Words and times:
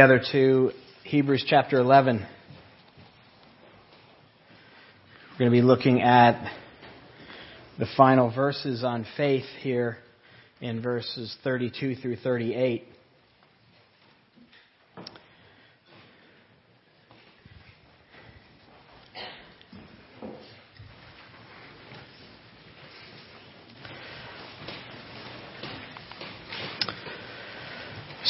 together 0.00 0.24
to 0.32 0.70
Hebrews 1.04 1.44
chapter 1.46 1.76
11. 1.76 2.26
We're 5.32 5.38
going 5.38 5.50
to 5.50 5.54
be 5.54 5.60
looking 5.60 6.00
at 6.00 6.50
the 7.78 7.84
final 7.98 8.30
verses 8.34 8.82
on 8.82 9.04
faith 9.18 9.44
here 9.60 9.98
in 10.62 10.80
verses 10.80 11.36
32 11.44 11.96
through 11.96 12.16
38. 12.16 12.86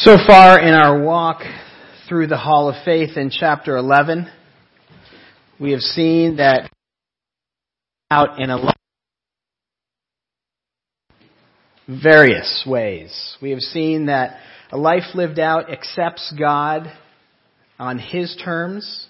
So 0.02 0.16
far 0.26 0.58
in 0.58 0.72
our 0.72 1.02
walk 1.02 1.42
through 2.08 2.28
the 2.28 2.38
Hall 2.38 2.70
of 2.70 2.84
Faith 2.86 3.18
in 3.18 3.28
chapter 3.28 3.76
11, 3.76 4.30
we 5.60 5.72
have 5.72 5.82
seen 5.82 6.38
that 6.38 6.70
out 8.10 8.40
in 8.40 8.48
a 8.48 8.72
various 11.86 12.64
ways. 12.66 13.36
We 13.42 13.50
have 13.50 13.60
seen 13.60 14.06
that 14.06 14.38
a 14.72 14.78
life 14.78 15.14
lived 15.14 15.38
out 15.38 15.70
accepts 15.70 16.32
God 16.38 16.90
on 17.78 17.98
His 17.98 18.34
terms, 18.42 19.06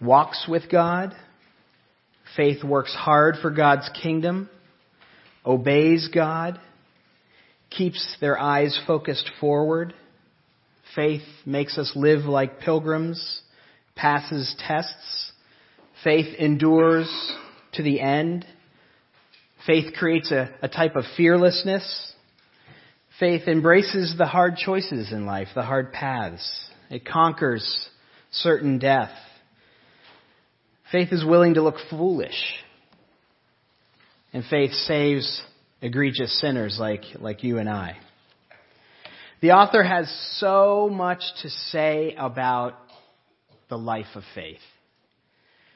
walks 0.00 0.46
with 0.48 0.70
God, 0.70 1.12
faith 2.36 2.62
works 2.62 2.94
hard 2.94 3.34
for 3.42 3.50
God's 3.50 3.90
kingdom, 4.00 4.48
obeys 5.44 6.08
God, 6.14 6.60
keeps 7.70 8.16
their 8.20 8.38
eyes 8.38 8.78
focused 8.86 9.30
forward. 9.40 9.94
Faith 10.94 11.22
makes 11.44 11.78
us 11.78 11.92
live 11.94 12.24
like 12.24 12.60
pilgrims, 12.60 13.42
passes 13.94 14.54
tests. 14.66 15.32
Faith 16.02 16.34
endures 16.38 17.08
to 17.74 17.82
the 17.82 18.00
end. 18.00 18.46
Faith 19.66 19.92
creates 19.94 20.30
a, 20.30 20.54
a 20.62 20.68
type 20.68 20.96
of 20.96 21.04
fearlessness. 21.16 22.12
Faith 23.20 23.42
embraces 23.48 24.14
the 24.16 24.26
hard 24.26 24.56
choices 24.56 25.12
in 25.12 25.26
life, 25.26 25.48
the 25.54 25.62
hard 25.62 25.92
paths. 25.92 26.70
It 26.88 27.04
conquers 27.04 27.88
certain 28.30 28.78
death. 28.78 29.10
Faith 30.92 31.08
is 31.12 31.24
willing 31.24 31.54
to 31.54 31.62
look 31.62 31.76
foolish. 31.90 32.54
And 34.32 34.44
faith 34.44 34.72
saves 34.72 35.42
egregious 35.80 36.40
sinners 36.40 36.76
like, 36.80 37.02
like 37.18 37.44
you 37.44 37.58
and 37.58 37.68
I. 37.68 37.96
The 39.40 39.52
author 39.52 39.82
has 39.82 40.08
so 40.38 40.88
much 40.92 41.20
to 41.42 41.50
say 41.50 42.14
about 42.18 42.74
the 43.68 43.78
life 43.78 44.06
of 44.14 44.24
faith. 44.34 44.58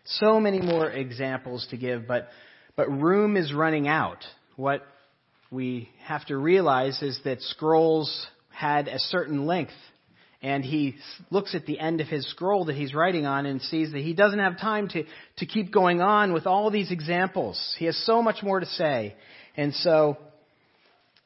So 0.04 0.40
many 0.40 0.60
more 0.60 0.90
examples 0.90 1.66
to 1.70 1.76
give, 1.76 2.08
but, 2.08 2.28
but 2.74 2.90
room 2.90 3.36
is 3.36 3.52
running 3.52 3.86
out. 3.86 4.24
What 4.56 4.82
we 5.50 5.88
have 6.04 6.26
to 6.26 6.36
realize 6.36 7.00
is 7.02 7.20
that 7.24 7.40
scrolls 7.42 8.26
had 8.50 8.88
a 8.88 8.98
certain 8.98 9.46
length 9.46 9.72
and 10.42 10.64
he 10.64 10.96
looks 11.30 11.54
at 11.54 11.66
the 11.66 11.78
end 11.78 12.00
of 12.00 12.08
his 12.08 12.28
scroll 12.30 12.64
that 12.64 12.74
he's 12.74 12.92
writing 12.92 13.26
on 13.26 13.46
and 13.46 13.62
sees 13.62 13.92
that 13.92 14.00
he 14.00 14.12
doesn't 14.12 14.40
have 14.40 14.58
time 14.58 14.88
to, 14.88 15.04
to 15.36 15.46
keep 15.46 15.72
going 15.72 16.00
on 16.00 16.32
with 16.32 16.48
all 16.48 16.70
these 16.70 16.90
examples. 16.90 17.76
He 17.78 17.84
has 17.84 17.96
so 18.04 18.22
much 18.22 18.42
more 18.42 18.58
to 18.58 18.66
say. 18.66 19.14
And 19.56 19.74
so 19.74 20.16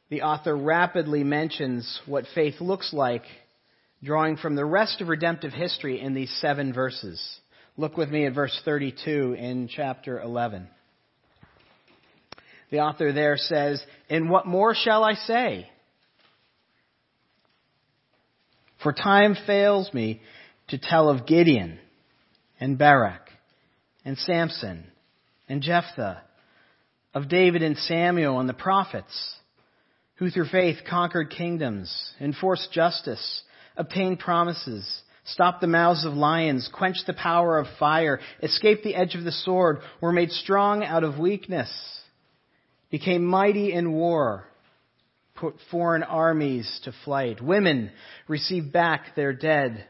the 0.09 0.23
author 0.23 0.57
rapidly 0.57 1.25
mentions 1.25 2.01
what 2.07 2.25
faith 2.35 2.61
looks 2.61 2.93
like, 2.93 3.25
drawing 4.03 4.37
from 4.37 4.55
the 4.55 4.65
rest 4.65 5.01
of 5.01 5.09
redemptive 5.09 5.53
history 5.53 6.01
in 6.01 6.15
these 6.15 6.35
seven 6.41 6.73
verses. 6.73 7.21
Look 7.77 7.97
with 7.97 8.09
me 8.09 8.27
at 8.27 8.35
verse 8.35 8.59
32 8.65 9.35
in 9.39 9.69
chapter 9.69 10.21
11. 10.21 10.69
The 12.71 12.81
author 12.81 13.13
there 13.13 13.37
says, 13.37 13.83
And 14.09 14.31
what 14.31 14.47
more 14.47 14.75
shall 14.75 15.05
I 15.05 15.15
say? 15.15 15.69
For 18.83 18.93
time 18.93 19.37
fails 19.47 19.93
me 19.93 20.21
to 20.69 20.79
tell 20.79 21.09
of 21.09 21.27
Gideon 21.27 21.79
and 22.61 22.79
Barak 22.79 23.29
and 24.05 24.19
Samson 24.19 24.85
and 25.49 25.63
Jephthah 25.63 26.23
of 27.17 27.31
David 27.31 27.63
and 27.63 27.79
Samuel 27.79 28.41
and 28.41 28.49
the 28.49 28.53
prophets, 28.53 29.37
who 30.17 30.29
through 30.29 30.49
faith 30.49 30.77
conquered 30.87 31.31
kingdoms, 31.31 31.91
enforced 32.21 32.71
justice, 32.73 33.43
obtained 33.75 34.19
promises, 34.19 34.87
stopped 35.25 35.63
the 35.63 35.67
mouths 35.67 36.05
of 36.05 36.13
lions, 36.13 36.69
quenched 36.71 37.07
the 37.07 37.15
power 37.15 37.59
of 37.59 37.69
fire, 37.79 38.21
escaped 38.43 38.85
the 38.85 38.95
edge 38.95 39.15
of 39.15 39.25
the 39.25 39.33
sword, 39.33 39.79
were 40.03 40.13
made 40.13 40.31
strong 40.31 40.85
out 40.85 41.05
of 41.05 41.19
weakness, 41.19 41.71
became 42.91 43.25
mighty 43.25 43.73
in 43.73 43.93
war, 43.93 44.45
put 45.37 45.55
foreign 45.71 46.03
armies 46.03 46.81
to 46.85 46.93
flight. 47.07 47.41
Women 47.41 47.93
received 48.29 48.75
back 48.75 49.17
their 49.17 49.33
dead 49.33 49.87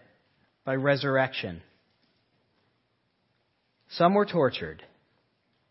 by 0.65 0.76
resurrection. 0.76 1.60
Some 3.88 4.15
were 4.15 4.26
tortured 4.26 4.84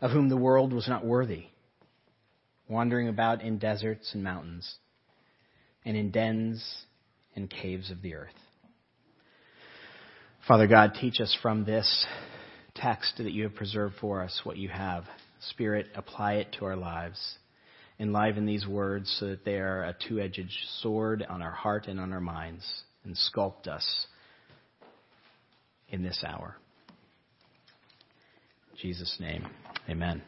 of 0.00 0.10
whom 0.10 0.28
the 0.28 0.36
world 0.36 0.72
was 0.72 0.88
not 0.88 1.04
worthy, 1.04 1.44
wandering 2.68 3.08
about 3.08 3.42
in 3.42 3.58
deserts 3.58 4.10
and 4.14 4.24
mountains, 4.24 4.76
and 5.84 5.96
in 5.96 6.10
dens 6.10 6.84
and 7.34 7.50
caves 7.50 7.90
of 7.90 8.02
the 8.02 8.14
earth. 8.14 8.34
Father 10.48 10.66
God, 10.66 10.94
teach 10.98 11.20
us 11.20 11.36
from 11.42 11.64
this 11.64 12.06
text 12.74 13.18
that 13.18 13.32
you 13.32 13.42
have 13.42 13.54
preserved 13.54 13.94
for 14.00 14.22
us 14.22 14.40
what 14.44 14.56
you 14.56 14.68
have. 14.68 15.04
Spirit, 15.50 15.88
apply 15.94 16.34
it 16.34 16.56
to 16.58 16.64
our 16.64 16.76
lives. 16.76 17.38
Enliven 17.98 18.46
these 18.46 18.66
words 18.66 19.14
so 19.20 19.28
that 19.28 19.44
they 19.44 19.58
are 19.58 19.84
a 19.84 19.96
two 20.08 20.18
edged 20.18 20.50
sword 20.80 21.24
on 21.28 21.42
our 21.42 21.52
heart 21.52 21.86
and 21.86 22.00
on 22.00 22.12
our 22.12 22.20
minds, 22.20 22.64
and 23.04 23.14
sculpt 23.14 23.68
us 23.68 24.06
in 25.90 26.02
this 26.02 26.24
hour. 26.26 26.56
Jesus' 28.80 29.16
name. 29.20 29.46
Amen. 29.90 30.22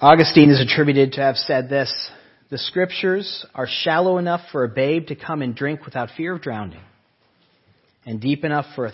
Augustine 0.00 0.50
is 0.50 0.60
attributed 0.60 1.12
to 1.12 1.20
have 1.20 1.36
said 1.36 1.68
this 1.68 1.92
The 2.50 2.58
scriptures 2.58 3.44
are 3.52 3.66
shallow 3.68 4.18
enough 4.18 4.42
for 4.52 4.62
a 4.62 4.68
babe 4.68 5.08
to 5.08 5.16
come 5.16 5.42
and 5.42 5.56
drink 5.56 5.84
without 5.84 6.10
fear 6.16 6.36
of 6.36 6.42
drowning, 6.42 6.82
and 8.06 8.20
deep 8.20 8.44
enough 8.44 8.66
for 8.76 8.86
a 8.86 8.92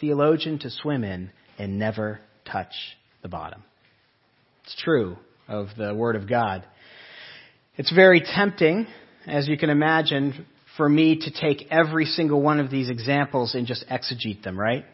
theologian 0.00 0.58
to 0.60 0.70
swim 0.70 1.04
in 1.04 1.30
and 1.56 1.78
never 1.78 2.18
touch 2.44 2.72
the 3.22 3.28
bottom. 3.28 3.62
It's 4.64 4.76
true 4.82 5.16
of 5.46 5.68
the 5.78 5.94
Word 5.94 6.16
of 6.16 6.28
God. 6.28 6.64
It's 7.76 7.92
very 7.92 8.20
tempting, 8.20 8.88
as 9.26 9.46
you 9.46 9.56
can 9.56 9.70
imagine, 9.70 10.46
for 10.76 10.88
me 10.88 11.20
to 11.20 11.30
take 11.30 11.68
every 11.70 12.06
single 12.06 12.42
one 12.42 12.58
of 12.58 12.70
these 12.70 12.88
examples 12.88 13.54
and 13.54 13.68
just 13.68 13.84
exegete 13.88 14.42
them, 14.42 14.58
right? 14.58 14.84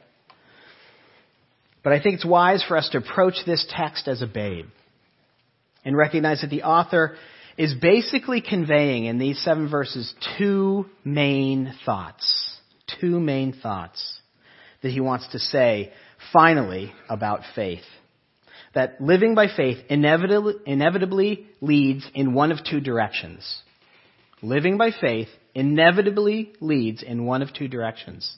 But 1.83 1.93
I 1.93 2.01
think 2.01 2.17
it's 2.17 2.25
wise 2.25 2.63
for 2.67 2.77
us 2.77 2.89
to 2.91 2.99
approach 2.99 3.35
this 3.47 3.67
text 3.71 4.07
as 4.09 4.23
a 4.23 4.27
babe 4.27 4.67
and 5.85 5.97
recognize 5.97 6.43
that 6.43 6.51
the 6.51 6.65
author 6.65 7.17
is 7.57 7.75
basically 7.75 8.41
conveying 8.41 9.07
in 9.07 9.19
these 9.19 9.43
seven 9.43 9.69
verses 9.69 10.15
two 10.39 10.87
main 11.05 11.75
thoughts. 11.85 12.57
Two 13.01 13.21
main 13.21 13.53
thoughts 13.53 14.21
that 14.83 14.91
he 14.91 15.01
wants 15.01 15.29
to 15.29 15.39
say 15.39 15.93
finally 16.33 16.93
about 17.09 17.41
faith. 17.55 17.85
That 18.75 19.01
living 19.01 19.35
by 19.35 19.49
faith 19.55 19.79
inevitably, 19.89 20.55
inevitably 20.67 21.47
leads 21.61 22.09
in 22.15 22.35
one 22.35 22.53
of 22.53 22.59
two 22.65 22.81
directions. 22.81 23.63
Living 24.43 24.79
by 24.79 24.91
faith 24.91 25.29
inevitably 25.55 26.53
leads 26.61 27.03
in 27.03 27.27
one 27.27 27.43
of 27.43 27.53
two 27.53 27.69
directions. 27.69 28.37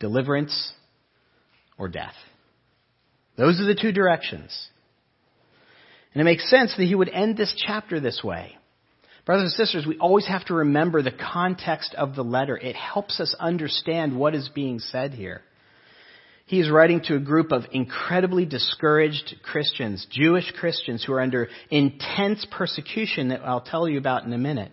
Deliverance 0.00 0.72
or 1.78 1.88
death. 1.88 2.14
Those 3.36 3.60
are 3.60 3.66
the 3.66 3.78
two 3.80 3.92
directions. 3.92 4.68
And 6.12 6.20
it 6.20 6.24
makes 6.24 6.48
sense 6.50 6.74
that 6.76 6.84
he 6.84 6.94
would 6.94 7.08
end 7.08 7.36
this 7.36 7.54
chapter 7.66 8.00
this 8.00 8.22
way. 8.22 8.56
Brothers 9.24 9.44
and 9.44 9.66
sisters, 9.66 9.86
we 9.86 9.98
always 9.98 10.26
have 10.26 10.44
to 10.46 10.54
remember 10.54 11.00
the 11.00 11.12
context 11.12 11.94
of 11.94 12.14
the 12.14 12.24
letter. 12.24 12.56
It 12.56 12.74
helps 12.74 13.20
us 13.20 13.34
understand 13.38 14.18
what 14.18 14.34
is 14.34 14.48
being 14.48 14.80
said 14.80 15.12
here. 15.12 15.42
He 16.46 16.60
is 16.60 16.68
writing 16.68 17.00
to 17.04 17.14
a 17.14 17.20
group 17.20 17.52
of 17.52 17.62
incredibly 17.70 18.44
discouraged 18.44 19.36
Christians, 19.42 20.06
Jewish 20.10 20.50
Christians 20.58 21.04
who 21.04 21.12
are 21.12 21.20
under 21.20 21.48
intense 21.70 22.46
persecution 22.50 23.28
that 23.28 23.42
I'll 23.44 23.60
tell 23.60 23.88
you 23.88 23.96
about 23.96 24.24
in 24.24 24.32
a 24.32 24.38
minute. 24.38 24.72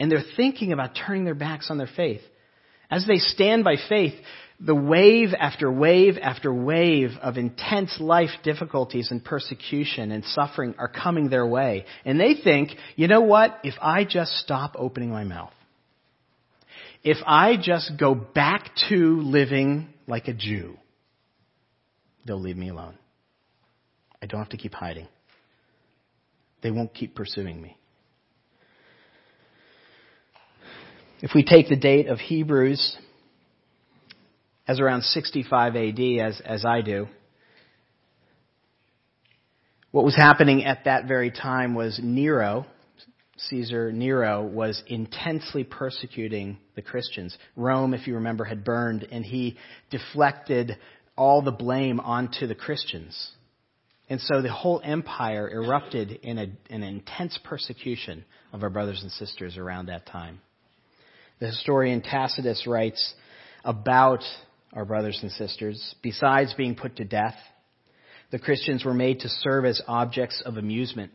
And 0.00 0.10
they're 0.10 0.24
thinking 0.36 0.72
about 0.72 0.96
turning 1.06 1.24
their 1.24 1.34
backs 1.34 1.70
on 1.70 1.78
their 1.78 1.90
faith. 1.94 2.22
As 2.90 3.06
they 3.06 3.18
stand 3.18 3.64
by 3.64 3.76
faith, 3.88 4.14
the 4.60 4.74
wave 4.74 5.30
after 5.38 5.70
wave 5.70 6.16
after 6.20 6.52
wave 6.52 7.10
of 7.20 7.36
intense 7.36 7.98
life 8.00 8.30
difficulties 8.42 9.10
and 9.10 9.24
persecution 9.24 10.12
and 10.12 10.24
suffering 10.24 10.74
are 10.78 10.88
coming 10.88 11.28
their 11.28 11.46
way. 11.46 11.84
And 12.04 12.20
they 12.20 12.34
think, 12.34 12.70
you 12.96 13.08
know 13.08 13.20
what? 13.20 13.58
If 13.64 13.74
I 13.82 14.04
just 14.04 14.32
stop 14.38 14.76
opening 14.78 15.10
my 15.10 15.24
mouth, 15.24 15.52
if 17.02 17.18
I 17.26 17.56
just 17.60 17.92
go 17.98 18.14
back 18.14 18.70
to 18.88 19.20
living 19.20 19.88
like 20.06 20.28
a 20.28 20.32
Jew, 20.32 20.76
they'll 22.24 22.40
leave 22.40 22.56
me 22.56 22.70
alone. 22.70 22.96
I 24.22 24.26
don't 24.26 24.40
have 24.40 24.50
to 24.50 24.56
keep 24.56 24.72
hiding. 24.72 25.08
They 26.62 26.70
won't 26.70 26.94
keep 26.94 27.14
pursuing 27.14 27.60
me. 27.60 27.76
If 31.20 31.32
we 31.34 31.44
take 31.44 31.68
the 31.68 31.76
date 31.76 32.06
of 32.06 32.18
Hebrews 32.18 32.96
as 34.66 34.80
around 34.80 35.02
65 35.02 35.76
AD, 35.76 36.00
as, 36.20 36.40
as 36.44 36.64
I 36.64 36.80
do, 36.80 37.06
what 39.90 40.04
was 40.04 40.16
happening 40.16 40.64
at 40.64 40.86
that 40.86 41.06
very 41.06 41.30
time 41.30 41.74
was 41.74 42.00
Nero, 42.02 42.66
Caesar 43.36 43.92
Nero, 43.92 44.42
was 44.42 44.82
intensely 44.88 45.62
persecuting 45.62 46.58
the 46.74 46.82
Christians. 46.82 47.36
Rome, 47.54 47.94
if 47.94 48.08
you 48.08 48.16
remember, 48.16 48.44
had 48.44 48.64
burned, 48.64 49.06
and 49.12 49.24
he 49.24 49.56
deflected 49.90 50.76
all 51.16 51.42
the 51.42 51.52
blame 51.52 52.00
onto 52.00 52.48
the 52.48 52.56
Christians. 52.56 53.32
And 54.08 54.20
so 54.20 54.42
the 54.42 54.52
whole 54.52 54.80
empire 54.84 55.48
erupted 55.48 56.10
in, 56.10 56.38
a, 56.38 56.46
an 56.70 56.82
intense 56.82 57.38
persecution 57.44 58.24
of 58.52 58.62
our 58.62 58.70
brothers 58.70 59.00
and 59.02 59.12
sisters 59.12 59.56
around 59.56 59.86
that 59.86 60.06
time. 60.06 60.40
The 61.38 61.46
historian 61.46 62.02
Tacitus 62.02 62.66
writes 62.66 63.14
about 63.64 64.24
our 64.74 64.84
brothers 64.84 65.18
and 65.22 65.30
sisters, 65.32 65.94
besides 66.02 66.54
being 66.54 66.74
put 66.74 66.96
to 66.96 67.04
death, 67.04 67.36
the 68.30 68.38
Christians 68.38 68.84
were 68.84 68.94
made 68.94 69.20
to 69.20 69.28
serve 69.28 69.64
as 69.64 69.80
objects 69.86 70.42
of 70.44 70.56
amusement. 70.56 71.12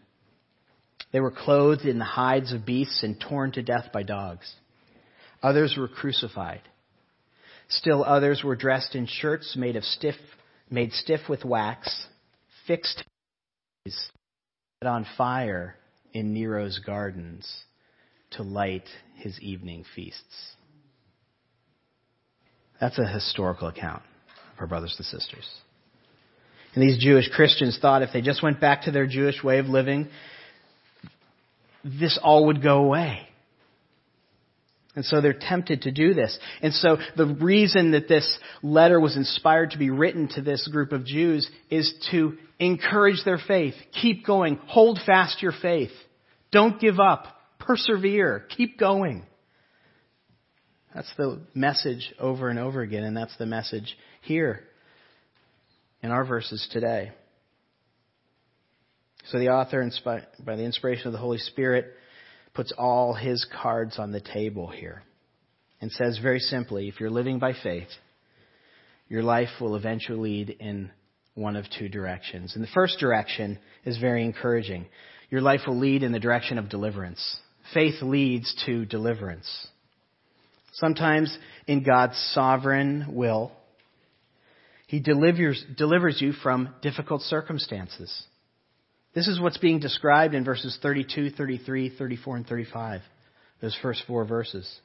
They 1.11 1.19
were 1.19 1.31
clothed 1.31 1.85
in 1.85 2.00
the 2.00 2.06
hides 2.06 2.53
of 2.53 2.65
beasts 2.65 3.03
and 3.03 3.19
torn 3.19 3.51
to 3.53 3.61
death 3.61 3.91
by 3.91 4.03
dogs. 4.03 4.51
Others 5.41 5.75
were 5.77 5.88
crucified. 5.88 6.61
Still 7.67 8.03
others 8.03 8.44
were 8.44 8.56
dressed 8.56 8.95
in 8.95 9.06
shirts 9.06 9.56
made 9.56 9.75
of 9.75 9.83
stiff, 9.83 10.15
made 10.69 10.91
stiff 10.94 11.21
with 11.29 11.45
wax, 11.45 12.07
fixed 12.67 13.03
on 14.83 15.06
fire 15.17 15.75
in 16.13 16.33
Nero's 16.33 16.79
gardens 16.79 17.63
to 18.31 18.44
light 18.44 18.88
his 19.15 19.39
evening 19.41 19.83
feasts. 19.95 20.56
That's 22.79 22.97
a 22.97 23.07
historical 23.07 23.67
account 23.67 24.03
of 24.53 24.61
our 24.61 24.67
brothers 24.67 24.95
and 24.97 25.05
sisters. 25.05 25.47
And 26.73 26.83
these 26.83 27.01
Jewish 27.03 27.29
Christians 27.29 27.77
thought 27.81 28.03
if 28.03 28.11
they 28.13 28.21
just 28.21 28.43
went 28.43 28.61
back 28.61 28.83
to 28.83 28.91
their 28.91 29.07
Jewish 29.07 29.43
way 29.43 29.59
of 29.59 29.65
living, 29.65 30.07
this 31.83 32.19
all 32.21 32.47
would 32.47 32.61
go 32.61 32.83
away. 32.83 33.27
And 34.95 35.05
so 35.05 35.21
they're 35.21 35.33
tempted 35.33 35.83
to 35.83 35.91
do 35.91 36.13
this. 36.13 36.37
And 36.61 36.73
so 36.73 36.97
the 37.15 37.25
reason 37.25 37.91
that 37.91 38.07
this 38.07 38.37
letter 38.61 38.99
was 38.99 39.15
inspired 39.15 39.71
to 39.71 39.77
be 39.77 39.89
written 39.89 40.27
to 40.29 40.41
this 40.41 40.67
group 40.67 40.91
of 40.91 41.05
Jews 41.05 41.49
is 41.69 41.93
to 42.11 42.37
encourage 42.59 43.23
their 43.23 43.37
faith. 43.37 43.75
Keep 44.01 44.25
going. 44.25 44.59
Hold 44.67 44.99
fast 45.05 45.41
your 45.41 45.53
faith. 45.61 45.91
Don't 46.51 46.81
give 46.81 46.99
up. 46.99 47.27
Persevere. 47.59 48.45
Keep 48.49 48.79
going. 48.79 49.23
That's 50.94 51.12
the 51.18 51.41
message 51.53 52.13
over 52.19 52.50
and 52.50 52.57
over 52.57 52.81
again, 52.81 53.03
and 53.03 53.15
that's 53.15 53.36
the 53.38 53.45
message 53.45 53.95
here 54.21 54.62
in 56.01 56.12
our 56.12 56.25
verses 56.25 56.68
today. 56.71 57.12
So 59.25 59.38
the 59.38 59.50
author, 59.50 59.88
by 60.03 60.56
the 60.56 60.63
inspiration 60.63 61.07
of 61.07 61.13
the 61.13 61.19
Holy 61.19 61.38
Spirit, 61.38 61.94
puts 62.53 62.74
all 62.77 63.13
his 63.13 63.45
cards 63.62 64.00
on 64.00 64.12
the 64.12 64.21
table 64.21 64.68
here 64.68 65.03
and 65.81 65.91
says 65.91 66.19
very 66.21 66.39
simply 66.39 66.88
if 66.88 67.00
you're 67.00 67.12
living 67.12 67.38
by 67.38 67.53
faith, 67.53 67.89
your 69.07 69.24
life 69.24 69.50
will 69.62 69.75
eventually 69.75 70.45
lead 70.45 70.50
in 70.59 70.92
one 71.35 71.56
of 71.56 71.65
two 71.77 71.89
directions. 71.89 72.56
And 72.56 72.63
the 72.63 72.69
first 72.74 73.00
direction 73.00 73.59
is 73.85 73.97
very 73.97 74.24
encouraging. 74.24 74.88
Your 75.30 75.42
life 75.42 75.62
will 75.68 75.77
lead 75.77 76.03
in 76.03 76.12
the 76.12 76.19
direction 76.19 76.57
of 76.57 76.69
deliverance. 76.69 77.38
Faith 77.74 78.01
leads 78.01 78.53
to 78.65 78.85
deliverance. 78.85 79.68
Sometimes 80.79 81.37
in 81.67 81.83
God's 81.83 82.17
sovereign 82.33 83.07
will, 83.09 83.51
He 84.87 84.99
delivers, 84.99 85.63
delivers 85.77 86.21
you 86.21 86.31
from 86.31 86.73
difficult 86.81 87.21
circumstances. 87.23 88.23
This 89.13 89.27
is 89.27 89.39
what's 89.39 89.57
being 89.57 89.79
described 89.79 90.33
in 90.33 90.45
verses 90.45 90.77
32, 90.81 91.31
33, 91.31 91.97
34, 91.97 92.35
and 92.37 92.47
35. 92.47 93.01
Those 93.61 93.77
first 93.81 94.03
four 94.07 94.23
verses. 94.25 94.79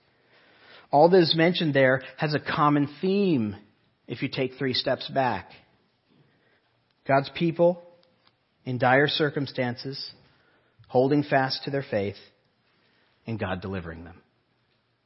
All 0.90 1.08
that 1.10 1.20
is 1.20 1.34
mentioned 1.36 1.74
there 1.74 2.02
has 2.16 2.34
a 2.34 2.40
common 2.40 2.88
theme 3.00 3.56
if 4.08 4.22
you 4.22 4.28
take 4.28 4.54
three 4.54 4.74
steps 4.74 5.08
back. 5.08 5.50
God's 7.06 7.30
people 7.34 7.82
in 8.64 8.78
dire 8.78 9.08
circumstances, 9.08 10.10
holding 10.88 11.22
fast 11.22 11.64
to 11.64 11.70
their 11.70 11.84
faith, 11.88 12.16
and 13.26 13.38
God 13.38 13.60
delivering 13.60 14.04
them. 14.04 14.20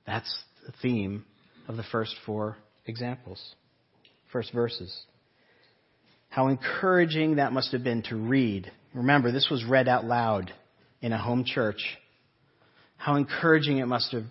That's 0.06 0.34
the 0.68 0.74
theme 0.82 1.24
of 1.66 1.76
the 1.78 1.82
first 1.90 2.14
four 2.26 2.58
examples, 2.86 3.42
first 4.30 4.52
verses. 4.52 4.94
How 6.28 6.48
encouraging 6.48 7.36
that 7.36 7.54
must 7.54 7.72
have 7.72 7.82
been 7.82 8.02
to 8.04 8.16
read. 8.16 8.70
Remember, 8.92 9.32
this 9.32 9.48
was 9.50 9.64
read 9.64 9.88
out 9.88 10.04
loud 10.04 10.52
in 11.00 11.12
a 11.12 11.18
home 11.18 11.44
church. 11.44 11.82
How 12.98 13.16
encouraging 13.16 13.78
it 13.78 13.86
must 13.86 14.12
have 14.12 14.24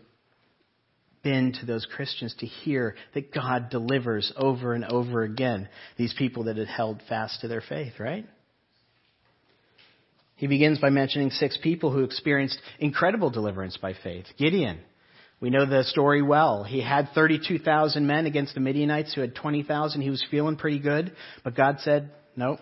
been 1.24 1.54
to 1.54 1.66
those 1.66 1.88
Christians 1.96 2.36
to 2.40 2.46
hear 2.46 2.96
that 3.16 3.34
God 3.34 3.72
delivers 3.72 4.32
over 4.38 4.74
and 4.74 4.86
over 4.86 5.24
again 5.24 5.68
these 5.98 6.14
people 6.18 6.44
that 6.44 6.58
had 6.58 6.68
held 6.68 7.02
fast 7.10 7.42
to 7.42 7.48
their 7.48 7.64
faith, 7.68 7.94
right? 8.00 8.28
He 10.36 10.46
begins 10.46 10.78
by 10.78 10.92
mentioning 10.92 11.32
six 11.32 11.58
people 11.58 11.92
who 11.92 12.04
experienced 12.04 12.60
incredible 12.78 13.32
deliverance 13.32 13.76
by 13.78 13.94
faith. 14.04 14.26
Gideon, 14.38 14.80
we 15.40 15.50
know 15.50 15.66
the 15.66 15.84
story 15.84 16.22
well. 16.22 16.64
He 16.64 16.82
had 16.82 17.10
32,000 17.14 18.08
men 18.08 18.26
against 18.26 18.56
the 18.56 18.60
Midianites 18.60 19.14
who 19.14 19.22
had 19.22 19.36
20,000. 19.36 20.02
He 20.02 20.10
was 20.10 20.26
feeling 20.32 20.56
pretty 20.56 20.80
good, 20.80 21.14
but 21.44 21.56
God 21.56 21.78
said, 21.82 22.12
no, 22.36 22.58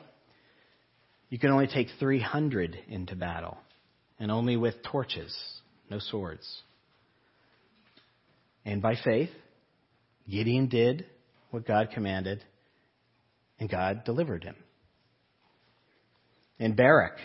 you 1.29 1.39
can 1.39 1.51
only 1.51 1.67
take 1.67 1.87
300 1.99 2.77
into 2.87 3.15
battle, 3.15 3.57
and 4.19 4.31
only 4.31 4.57
with 4.57 4.75
torches, 4.83 5.35
no 5.89 5.99
swords. 5.99 6.45
And 8.65 8.81
by 8.81 8.95
faith, 9.03 9.29
Gideon 10.29 10.67
did 10.67 11.05
what 11.51 11.67
God 11.67 11.89
commanded, 11.93 12.43
and 13.59 13.69
God 13.69 14.03
delivered 14.05 14.43
him. 14.43 14.55
And 16.59 16.75
Barak, 16.75 17.17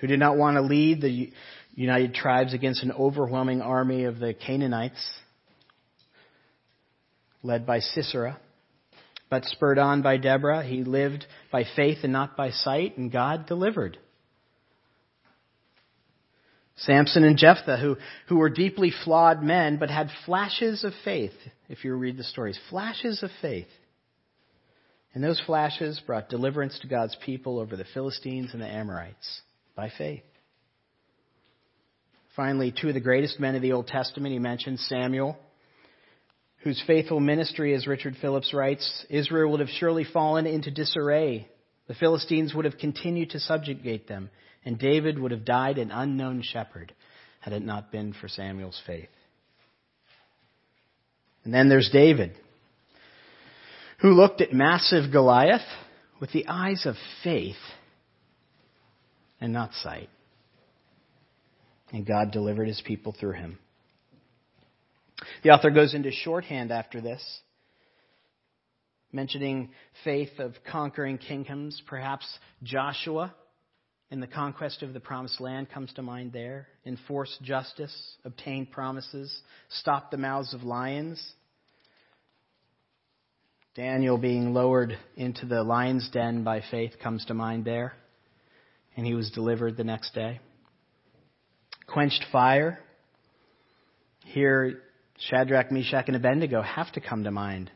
who 0.00 0.06
did 0.06 0.18
not 0.18 0.36
want 0.36 0.56
to 0.56 0.62
lead 0.62 1.00
the 1.00 1.32
united 1.74 2.14
tribes 2.14 2.54
against 2.54 2.82
an 2.82 2.92
overwhelming 2.92 3.60
army 3.60 4.04
of 4.04 4.18
the 4.18 4.34
Canaanites, 4.34 5.02
led 7.42 7.66
by 7.66 7.80
Sisera. 7.80 8.38
But 9.30 9.44
spurred 9.46 9.78
on 9.78 10.02
by 10.02 10.16
Deborah, 10.16 10.62
he 10.62 10.84
lived 10.84 11.26
by 11.50 11.64
faith 11.76 11.98
and 12.02 12.12
not 12.12 12.36
by 12.36 12.50
sight, 12.50 12.96
and 12.98 13.10
God 13.10 13.46
delivered. 13.46 13.98
Samson 16.76 17.24
and 17.24 17.38
Jephthah, 17.38 17.78
who, 17.78 17.96
who 18.28 18.36
were 18.36 18.50
deeply 18.50 18.92
flawed 19.04 19.42
men, 19.42 19.78
but 19.78 19.90
had 19.90 20.08
flashes 20.26 20.84
of 20.84 20.92
faith, 21.04 21.32
if 21.68 21.84
you 21.84 21.94
read 21.94 22.16
the 22.16 22.24
stories. 22.24 22.58
Flashes 22.70 23.22
of 23.22 23.30
faith. 23.40 23.68
And 25.14 25.22
those 25.22 25.40
flashes 25.46 26.00
brought 26.04 26.28
deliverance 26.28 26.78
to 26.80 26.88
God's 26.88 27.16
people 27.24 27.60
over 27.60 27.76
the 27.76 27.86
Philistines 27.94 28.50
and 28.52 28.60
the 28.60 28.66
Amorites 28.66 29.42
by 29.76 29.90
faith. 29.96 30.24
Finally, 32.36 32.72
two 32.72 32.88
of 32.88 32.94
the 32.94 33.00
greatest 33.00 33.38
men 33.38 33.54
of 33.54 33.62
the 33.62 33.72
Old 33.72 33.86
Testament, 33.86 34.32
he 34.32 34.38
mentions 34.38 34.84
Samuel, 34.88 35.38
whose 36.58 36.82
faithful 36.86 37.20
ministry, 37.20 37.74
as 37.74 37.86
Richard 37.86 38.16
Phillips 38.20 38.52
writes, 38.52 39.06
Israel 39.08 39.52
would 39.52 39.60
have 39.60 39.68
surely 39.68 40.04
fallen 40.04 40.46
into 40.46 40.70
disarray. 40.70 41.48
The 41.86 41.94
Philistines 41.94 42.54
would 42.54 42.64
have 42.64 42.78
continued 42.78 43.30
to 43.30 43.40
subjugate 43.40 44.08
them, 44.08 44.30
and 44.64 44.78
David 44.78 45.18
would 45.18 45.30
have 45.30 45.44
died 45.44 45.78
an 45.78 45.90
unknown 45.92 46.42
shepherd 46.42 46.92
had 47.40 47.52
it 47.52 47.62
not 47.62 47.92
been 47.92 48.14
for 48.14 48.26
Samuel's 48.26 48.80
faith. 48.86 49.10
And 51.44 51.52
then 51.52 51.68
there's 51.68 51.90
David, 51.92 52.32
who 54.00 54.12
looked 54.12 54.40
at 54.40 54.52
massive 54.52 55.12
Goliath 55.12 55.66
with 56.20 56.32
the 56.32 56.46
eyes 56.48 56.86
of 56.86 56.94
faith 57.22 57.56
and 59.40 59.52
not 59.52 59.74
sight. 59.74 60.08
And 61.94 62.04
God 62.04 62.32
delivered 62.32 62.66
his 62.66 62.82
people 62.84 63.14
through 63.18 63.34
him. 63.34 63.56
The 65.44 65.50
author 65.50 65.70
goes 65.70 65.94
into 65.94 66.10
shorthand 66.10 66.72
after 66.72 67.00
this, 67.00 67.24
mentioning 69.12 69.70
faith 70.02 70.40
of 70.40 70.54
conquering 70.68 71.18
kingdoms. 71.18 71.80
Perhaps 71.86 72.26
Joshua 72.64 73.32
in 74.10 74.18
the 74.18 74.26
conquest 74.26 74.82
of 74.82 74.92
the 74.92 74.98
promised 74.98 75.40
land 75.40 75.70
comes 75.70 75.92
to 75.92 76.02
mind 76.02 76.32
there. 76.32 76.66
Enforce 76.84 77.38
justice, 77.42 77.96
obtain 78.24 78.66
promises, 78.66 79.32
stop 79.68 80.10
the 80.10 80.16
mouths 80.16 80.52
of 80.52 80.64
lions. 80.64 81.24
Daniel 83.76 84.18
being 84.18 84.52
lowered 84.52 84.98
into 85.14 85.46
the 85.46 85.62
lion's 85.62 86.10
den 86.10 86.42
by 86.42 86.60
faith 86.72 86.94
comes 87.00 87.24
to 87.26 87.34
mind 87.34 87.64
there. 87.64 87.92
And 88.96 89.06
he 89.06 89.14
was 89.14 89.30
delivered 89.30 89.76
the 89.76 89.84
next 89.84 90.12
day. 90.12 90.40
Quenched 91.86 92.24
fire. 92.32 92.78
Here, 94.24 94.80
Shadrach, 95.28 95.70
Meshach, 95.70 96.04
and 96.08 96.16
Abednego 96.16 96.62
have 96.62 96.90
to 96.92 97.00
come 97.00 97.24
to 97.24 97.30
mind. 97.30 97.70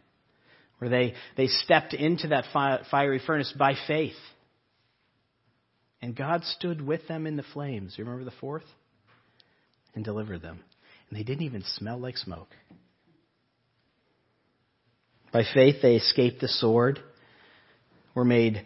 Where 0.79 0.89
they, 0.89 1.15
they 1.37 1.47
stepped 1.49 1.93
into 1.93 2.29
that 2.29 2.45
fiery 2.91 3.21
furnace 3.25 3.53
by 3.59 3.75
faith. 3.87 4.15
And 6.01 6.15
God 6.15 6.45
stood 6.45 6.81
with 6.81 7.07
them 7.09 7.27
in 7.27 7.37
the 7.37 7.45
flames. 7.53 7.95
You 7.97 8.05
remember 8.05 8.25
the 8.25 8.37
fourth? 8.41 8.65
And 9.95 10.05
delivered 10.05 10.43
them. 10.43 10.61
And 11.11 11.19
they 11.19 11.25
didn't 11.25 11.45
even 11.45 11.65
smell 11.75 11.99
like 11.99 12.17
smoke. 12.17 12.49
By 15.33 15.43
faith, 15.53 15.77
they 15.83 15.97
escaped 15.97 16.41
the 16.41 16.49
sword, 16.49 17.01
were 18.15 18.25
made 18.25 18.65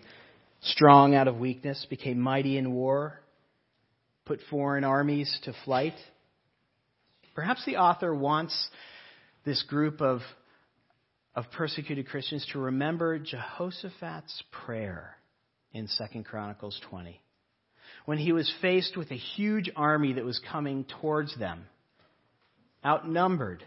strong 0.60 1.14
out 1.14 1.26
of 1.26 1.38
weakness, 1.38 1.86
became 1.88 2.20
mighty 2.20 2.56
in 2.56 2.72
war, 2.72 3.20
put 4.24 4.40
foreign 4.50 4.84
armies 4.84 5.38
to 5.44 5.54
flight. 5.64 5.94
Perhaps 7.34 7.64
the 7.64 7.76
author 7.76 8.14
wants 8.14 8.68
this 9.44 9.62
group 9.62 10.00
of, 10.00 10.20
of 11.34 11.44
persecuted 11.52 12.08
Christians 12.08 12.46
to 12.52 12.58
remember 12.58 13.18
Jehoshaphat's 13.18 14.42
prayer 14.64 15.16
in 15.72 15.86
2 15.86 16.22
Chronicles 16.22 16.78
20. 16.90 17.20
When 18.04 18.18
he 18.18 18.32
was 18.32 18.52
faced 18.60 18.96
with 18.96 19.10
a 19.10 19.16
huge 19.16 19.70
army 19.76 20.14
that 20.14 20.24
was 20.24 20.40
coming 20.50 20.84
towards 21.00 21.36
them, 21.38 21.66
outnumbered, 22.84 23.64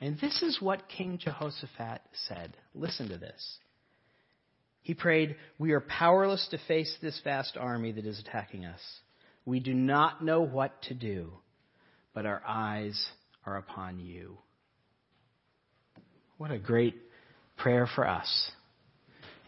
and 0.00 0.18
this 0.20 0.42
is 0.42 0.60
what 0.60 0.88
King 0.88 1.18
Jehoshaphat 1.18 2.00
said. 2.28 2.56
Listen 2.74 3.08
to 3.08 3.18
this. 3.18 3.58
He 4.82 4.94
prayed, 4.94 5.36
We 5.58 5.72
are 5.72 5.80
powerless 5.80 6.46
to 6.50 6.58
face 6.66 6.94
this 7.02 7.20
vast 7.22 7.56
army 7.56 7.92
that 7.92 8.06
is 8.06 8.18
attacking 8.18 8.64
us. 8.64 8.80
We 9.44 9.60
do 9.60 9.74
not 9.74 10.24
know 10.24 10.42
what 10.42 10.82
to 10.82 10.94
do, 10.94 11.32
but 12.14 12.26
our 12.26 12.42
eyes 12.46 13.06
are 13.46 13.56
upon 13.56 14.00
you. 14.00 14.38
What 16.38 16.50
a 16.50 16.58
great 16.58 16.94
prayer 17.56 17.88
for 17.94 18.06
us. 18.06 18.50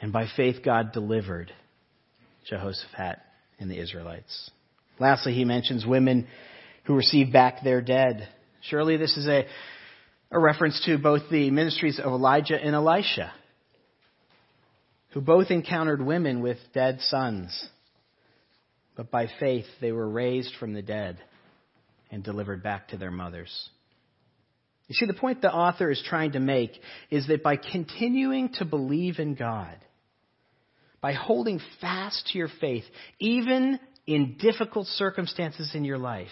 And 0.00 0.12
by 0.12 0.26
faith, 0.36 0.56
God 0.64 0.92
delivered 0.92 1.52
Jehoshaphat 2.48 3.18
and 3.58 3.70
the 3.70 3.78
Israelites. 3.78 4.50
Lastly, 4.98 5.34
he 5.34 5.44
mentions 5.44 5.86
women 5.86 6.26
who 6.84 6.94
receive 6.94 7.32
back 7.32 7.62
their 7.62 7.80
dead. 7.80 8.28
Surely 8.62 8.96
this 8.96 9.16
is 9.16 9.26
a 9.26 9.46
a 10.32 10.38
reference 10.38 10.82
to 10.86 10.96
both 10.96 11.22
the 11.30 11.50
ministries 11.50 11.98
of 11.98 12.06
Elijah 12.06 12.56
and 12.56 12.74
Elisha, 12.74 13.32
who 15.10 15.20
both 15.20 15.50
encountered 15.50 16.00
women 16.00 16.40
with 16.40 16.56
dead 16.72 17.00
sons. 17.02 17.68
But 18.96 19.10
by 19.10 19.28
faith, 19.40 19.66
they 19.80 19.92
were 19.92 20.08
raised 20.08 20.54
from 20.60 20.74
the 20.74 20.82
dead 20.82 21.18
and 22.10 22.22
delivered 22.22 22.62
back 22.62 22.88
to 22.88 22.96
their 22.96 23.10
mothers. 23.10 23.70
You 24.88 24.94
see, 24.94 25.06
the 25.06 25.14
point 25.14 25.40
the 25.40 25.52
author 25.52 25.90
is 25.90 26.02
trying 26.06 26.32
to 26.32 26.40
make 26.40 26.72
is 27.10 27.26
that 27.28 27.42
by 27.42 27.56
continuing 27.56 28.50
to 28.54 28.64
believe 28.64 29.18
in 29.18 29.34
God, 29.34 29.76
by 31.00 31.12
holding 31.12 31.60
fast 31.80 32.28
to 32.28 32.38
your 32.38 32.50
faith, 32.60 32.84
even 33.18 33.80
in 34.06 34.36
difficult 34.38 34.86
circumstances 34.88 35.72
in 35.74 35.84
your 35.84 35.98
life, 35.98 36.28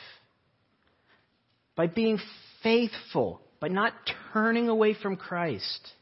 by 1.77 1.87
being 1.87 2.19
faithful 2.63 3.41
by 3.61 3.69
not 3.69 3.93
turning 4.33 4.69
away 4.69 4.95
from 4.95 5.17
Christ, 5.17 5.93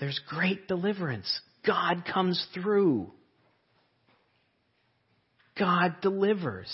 there's 0.00 0.20
great 0.28 0.66
deliverance. 0.66 1.40
God 1.64 2.04
comes 2.12 2.44
through. 2.52 3.12
God 5.58 5.96
delivers. 6.00 6.70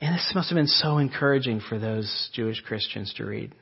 And 0.00 0.14
this 0.14 0.32
must 0.34 0.48
have 0.48 0.56
been 0.56 0.66
so 0.66 0.98
encouraging 0.98 1.60
for 1.68 1.78
those 1.78 2.30
Jewish 2.32 2.60
Christians 2.62 3.12
to 3.16 3.24
read. 3.24 3.54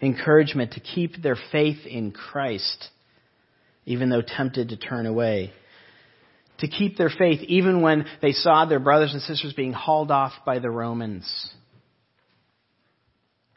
Encouragement 0.00 0.72
to 0.72 0.80
keep 0.80 1.22
their 1.22 1.36
faith 1.50 1.86
in 1.86 2.12
Christ, 2.12 2.88
even 3.86 4.10
though 4.10 4.22
tempted 4.22 4.68
to 4.70 4.76
turn 4.76 5.06
away 5.06 5.52
to 6.58 6.68
keep 6.68 6.96
their 6.96 7.10
faith 7.10 7.40
even 7.42 7.82
when 7.82 8.06
they 8.22 8.32
saw 8.32 8.64
their 8.64 8.80
brothers 8.80 9.12
and 9.12 9.22
sisters 9.22 9.52
being 9.52 9.72
hauled 9.72 10.10
off 10.10 10.32
by 10.44 10.58
the 10.58 10.70
Romans. 10.70 11.50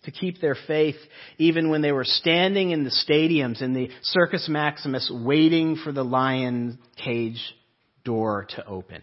To 0.03 0.12
keep 0.12 0.39
their 0.39 0.56
faith 0.68 0.96
even 1.38 1.70
when 1.70 1.82
they 1.82 1.91
were 1.91 2.06
standing 2.06 2.72
in 2.72 2.84
the 2.84 2.89
stadiums 2.89 3.62
in 3.62 3.74
the 3.74 3.89
Circus 4.01 4.48
Maximus 4.50 5.12
waiting 5.13 5.75
for 5.75 5.91
the 5.91 6.06
lion 6.06 6.79
cage 7.03 7.41
door 8.06 8.48
to 8.56 8.65
open. 8.65 9.01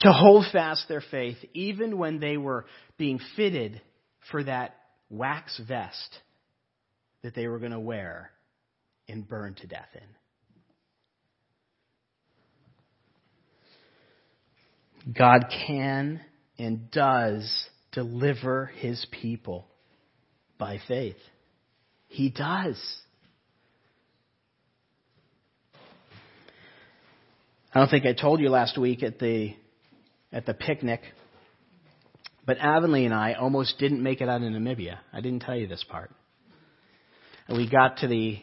To 0.00 0.12
hold 0.12 0.44
fast 0.52 0.88
their 0.88 1.02
faith 1.10 1.38
even 1.54 1.96
when 1.96 2.20
they 2.20 2.36
were 2.36 2.66
being 2.98 3.18
fitted 3.34 3.80
for 4.30 4.44
that 4.44 4.76
wax 5.08 5.58
vest 5.66 6.18
that 7.22 7.34
they 7.34 7.48
were 7.48 7.58
going 7.58 7.72
to 7.72 7.80
wear 7.80 8.30
and 9.08 9.26
burn 9.26 9.54
to 9.54 9.66
death 9.66 9.88
in. 9.94 10.02
God 15.14 15.46
can 15.66 16.20
and 16.58 16.90
does 16.90 17.68
deliver 17.96 18.66
his 18.66 19.04
people 19.10 19.66
by 20.58 20.78
faith. 20.86 21.16
He 22.08 22.28
does. 22.28 22.78
I 27.74 27.80
don't 27.80 27.88
think 27.88 28.04
I 28.04 28.12
told 28.12 28.40
you 28.40 28.50
last 28.50 28.76
week 28.76 29.02
at 29.02 29.18
the 29.18 29.54
at 30.30 30.44
the 30.44 30.52
picnic, 30.52 31.00
but 32.44 32.58
Avonlea 32.58 33.06
and 33.06 33.14
I 33.14 33.32
almost 33.32 33.78
didn't 33.78 34.02
make 34.02 34.20
it 34.20 34.28
out 34.28 34.42
of 34.42 34.52
Namibia. 34.52 34.98
I 35.10 35.22
didn't 35.22 35.40
tell 35.40 35.56
you 35.56 35.66
this 35.66 35.84
part. 35.88 36.10
And 37.48 37.56
we 37.56 37.68
got 37.68 37.98
to 37.98 38.08
the 38.08 38.38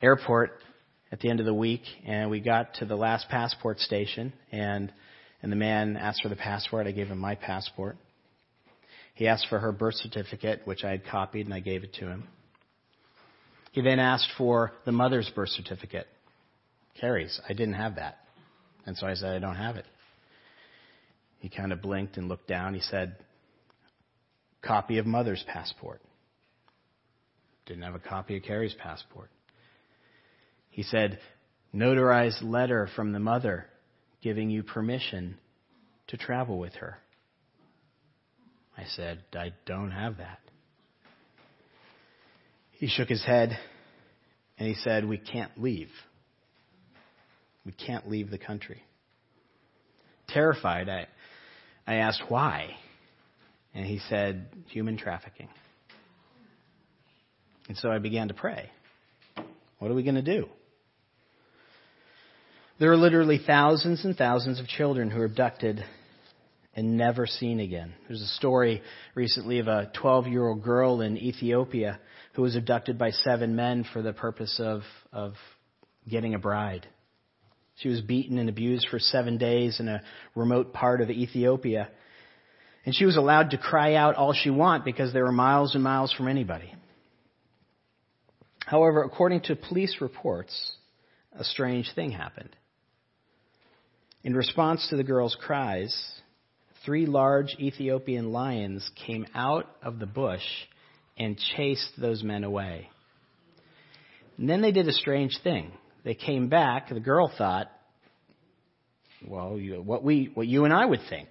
airport 0.00 0.60
at 1.10 1.18
the 1.18 1.28
end 1.28 1.40
of 1.40 1.46
the 1.46 1.54
week, 1.54 1.82
and 2.04 2.30
we 2.30 2.38
got 2.38 2.74
to 2.74 2.84
the 2.84 2.96
last 2.96 3.28
passport 3.28 3.80
station, 3.80 4.32
and 4.52 4.92
and 5.42 5.50
the 5.50 5.56
man 5.56 5.96
asked 5.96 6.22
for 6.22 6.28
the 6.28 6.36
passport. 6.36 6.86
I 6.86 6.92
gave 6.92 7.08
him 7.08 7.18
my 7.18 7.34
passport. 7.34 7.96
He 9.16 9.26
asked 9.26 9.46
for 9.48 9.58
her 9.58 9.72
birth 9.72 9.94
certificate, 9.94 10.60
which 10.66 10.84
I 10.84 10.90
had 10.90 11.06
copied, 11.06 11.46
and 11.46 11.54
I 11.54 11.60
gave 11.60 11.84
it 11.84 11.94
to 11.94 12.06
him. 12.06 12.28
He 13.72 13.80
then 13.80 13.98
asked 13.98 14.28
for 14.36 14.72
the 14.84 14.92
mother's 14.92 15.30
birth 15.34 15.48
certificate. 15.48 16.06
Carrie's. 17.00 17.40
I 17.48 17.54
didn't 17.54 17.74
have 17.74 17.96
that. 17.96 18.18
And 18.84 18.94
so 18.94 19.06
I 19.06 19.14
said, 19.14 19.34
I 19.34 19.38
don't 19.38 19.56
have 19.56 19.76
it. 19.76 19.86
He 21.38 21.48
kind 21.48 21.72
of 21.72 21.80
blinked 21.80 22.18
and 22.18 22.28
looked 22.28 22.46
down. 22.46 22.74
He 22.74 22.80
said, 22.80 23.16
Copy 24.62 24.98
of 24.98 25.06
mother's 25.06 25.42
passport. 25.48 26.02
Didn't 27.64 27.84
have 27.84 27.94
a 27.94 27.98
copy 27.98 28.36
of 28.36 28.42
Carrie's 28.42 28.74
passport. 28.74 29.30
He 30.68 30.82
said, 30.82 31.18
Notarized 31.74 32.42
letter 32.42 32.86
from 32.94 33.12
the 33.12 33.18
mother 33.18 33.66
giving 34.20 34.50
you 34.50 34.62
permission 34.62 35.38
to 36.08 36.18
travel 36.18 36.58
with 36.58 36.74
her. 36.74 36.98
I 38.76 38.84
said, 38.94 39.22
I 39.34 39.52
don't 39.64 39.90
have 39.90 40.18
that. 40.18 40.38
He 42.72 42.88
shook 42.88 43.08
his 43.08 43.24
head 43.24 43.58
and 44.58 44.68
he 44.68 44.74
said, 44.74 45.06
We 45.06 45.18
can't 45.18 45.50
leave. 45.60 45.90
We 47.64 47.72
can't 47.72 48.08
leave 48.08 48.30
the 48.30 48.38
country. 48.38 48.82
Terrified, 50.28 50.88
I, 50.88 51.06
I 51.86 51.96
asked 51.96 52.22
why. 52.28 52.76
And 53.74 53.86
he 53.86 53.98
said, 54.10 54.46
Human 54.68 54.98
trafficking. 54.98 55.48
And 57.68 57.76
so 57.78 57.90
I 57.90 57.98
began 57.98 58.28
to 58.28 58.34
pray. 58.34 58.70
What 59.78 59.90
are 59.90 59.94
we 59.94 60.02
going 60.02 60.14
to 60.16 60.22
do? 60.22 60.46
There 62.78 62.92
are 62.92 62.96
literally 62.96 63.40
thousands 63.44 64.04
and 64.04 64.16
thousands 64.16 64.60
of 64.60 64.66
children 64.66 65.10
who 65.10 65.20
are 65.20 65.24
abducted 65.24 65.82
and 66.76 66.98
never 66.98 67.26
seen 67.26 67.58
again. 67.58 67.94
There's 68.06 68.20
a 68.20 68.26
story 68.26 68.82
recently 69.14 69.58
of 69.58 69.66
a 69.66 69.90
12 69.98 70.26
year 70.26 70.46
old 70.46 70.62
girl 70.62 71.00
in 71.00 71.16
Ethiopia 71.16 71.98
who 72.34 72.42
was 72.42 72.54
abducted 72.54 72.98
by 72.98 73.10
seven 73.10 73.56
men 73.56 73.84
for 73.92 74.02
the 74.02 74.12
purpose 74.12 74.60
of, 74.62 74.82
of 75.10 75.32
getting 76.06 76.34
a 76.34 76.38
bride. 76.38 76.86
She 77.76 77.88
was 77.88 78.02
beaten 78.02 78.38
and 78.38 78.50
abused 78.50 78.88
for 78.90 78.98
seven 78.98 79.38
days 79.38 79.80
in 79.80 79.88
a 79.88 80.02
remote 80.34 80.74
part 80.74 81.00
of 81.00 81.10
Ethiopia. 81.10 81.88
And 82.84 82.94
she 82.94 83.06
was 83.06 83.16
allowed 83.16 83.50
to 83.50 83.58
cry 83.58 83.94
out 83.94 84.14
all 84.14 84.34
she 84.34 84.50
want 84.50 84.84
because 84.84 85.12
they 85.12 85.20
were 85.20 85.32
miles 85.32 85.74
and 85.74 85.82
miles 85.82 86.12
from 86.12 86.28
anybody. 86.28 86.72
However, 88.66 89.02
according 89.02 89.42
to 89.42 89.56
police 89.56 89.96
reports, 90.00 90.72
a 91.32 91.44
strange 91.44 91.90
thing 91.94 92.12
happened. 92.12 92.54
In 94.22 94.34
response 94.34 94.86
to 94.90 94.96
the 94.96 95.04
girl's 95.04 95.36
cries, 95.40 95.94
three 96.86 97.04
large 97.04 97.54
Ethiopian 97.58 98.32
lions 98.32 98.88
came 99.06 99.26
out 99.34 99.66
of 99.82 99.98
the 99.98 100.06
bush 100.06 100.44
and 101.18 101.36
chased 101.56 101.90
those 101.98 102.22
men 102.22 102.44
away. 102.44 102.88
And 104.38 104.48
then 104.48 104.62
they 104.62 104.72
did 104.72 104.86
a 104.86 104.92
strange 104.92 105.38
thing. 105.42 105.72
They 106.04 106.14
came 106.14 106.48
back. 106.48 106.88
The 106.88 107.00
girl 107.00 107.30
thought, 107.36 107.70
well, 109.26 109.58
you, 109.58 109.82
what 109.82 110.04
we, 110.04 110.30
what 110.32 110.46
you 110.46 110.64
and 110.64 110.72
I 110.72 110.86
would 110.86 111.00
think. 111.10 111.28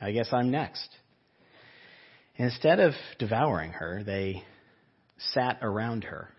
I 0.00 0.12
guess 0.12 0.28
I'm 0.32 0.50
next. 0.50 0.88
instead 2.36 2.80
of 2.80 2.94
devouring 3.18 3.72
her, 3.72 4.02
they 4.02 4.42
sat 5.34 5.58
around 5.62 6.04
her, 6.04 6.30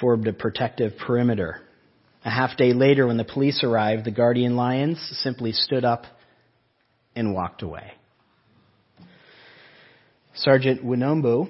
formed 0.00 0.28
a 0.28 0.32
protective 0.34 0.92
perimeter 0.98 1.62
a 2.24 2.30
half 2.30 2.56
day 2.56 2.72
later, 2.72 3.06
when 3.06 3.18
the 3.18 3.24
police 3.24 3.62
arrived, 3.62 4.04
the 4.04 4.10
guardian 4.10 4.56
lions 4.56 4.98
simply 5.22 5.52
stood 5.52 5.84
up 5.84 6.04
and 7.14 7.34
walked 7.34 7.62
away. 7.62 7.92
Sergeant 10.34 10.84
Winombo, 10.84 11.48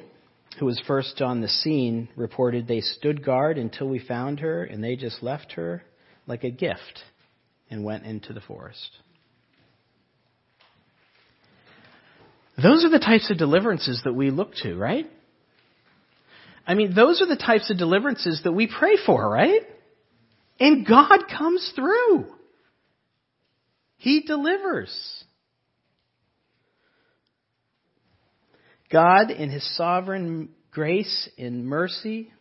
who 0.59 0.67
was 0.67 0.81
first 0.87 1.23
on 1.23 1.41
the 1.41 1.49
scene, 1.49 2.09
reported 2.17 2.67
they 2.67 2.81
stood 2.81 3.25
guard 3.25 3.57
until 3.57 3.89
we 3.89 3.99
found 3.99 4.41
her, 4.41 4.65
and 4.65 4.83
they 4.83 4.97
just 4.97 5.23
left 5.23 5.53
her 5.53 5.83
like 6.27 6.45
a 6.45 6.51
gift 6.51 7.03
and 7.71 7.85
went 7.85 8.05
into 8.05 8.33
the 8.33 8.41
forest. 8.41 8.91
Those 12.57 12.85
are 12.85 12.91
the 12.91 12.99
types 12.99 13.31
of 13.31 13.39
deliverances 13.39 14.03
that 14.05 14.13
we 14.13 14.31
look 14.31 14.55
to, 14.63 14.77
right? 14.77 15.07
I 16.67 16.75
mean, 16.75 16.95
those 16.95 17.21
are 17.21 17.27
the 17.27 17.37
types 17.37 17.71
of 17.71 17.79
deliverances 17.79 18.41
that 18.45 18.53
we 18.53 18.67
pray 18.67 18.97
for, 19.05 19.29
right? 19.29 19.63
And 20.61 20.87
God 20.87 21.25
comes 21.37 21.73
through. 21.75 22.27
He 23.97 24.23
delivers. 24.23 25.25
God, 28.91 29.31
in 29.31 29.51
His 29.51 29.77
sovereign 29.77 30.51
grace 30.71 31.29
and 31.39 31.67
mercy, 31.67 32.33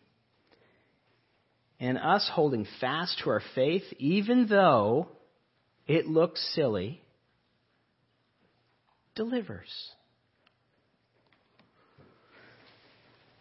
and 1.80 1.98
us 1.98 2.30
holding 2.32 2.66
fast 2.80 3.20
to 3.22 3.30
our 3.30 3.42
faith, 3.54 3.82
even 3.98 4.46
though 4.48 5.08
it 5.86 6.06
looks 6.06 6.40
silly, 6.54 7.02
delivers. 9.14 9.90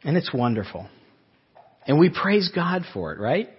And 0.03 0.17
it's 0.17 0.33
wonderful. 0.33 0.87
And 1.87 1.99
we 1.99 2.09
praise 2.09 2.51
God 2.53 2.83
for 2.93 3.13
it, 3.13 3.19
right? 3.19 3.49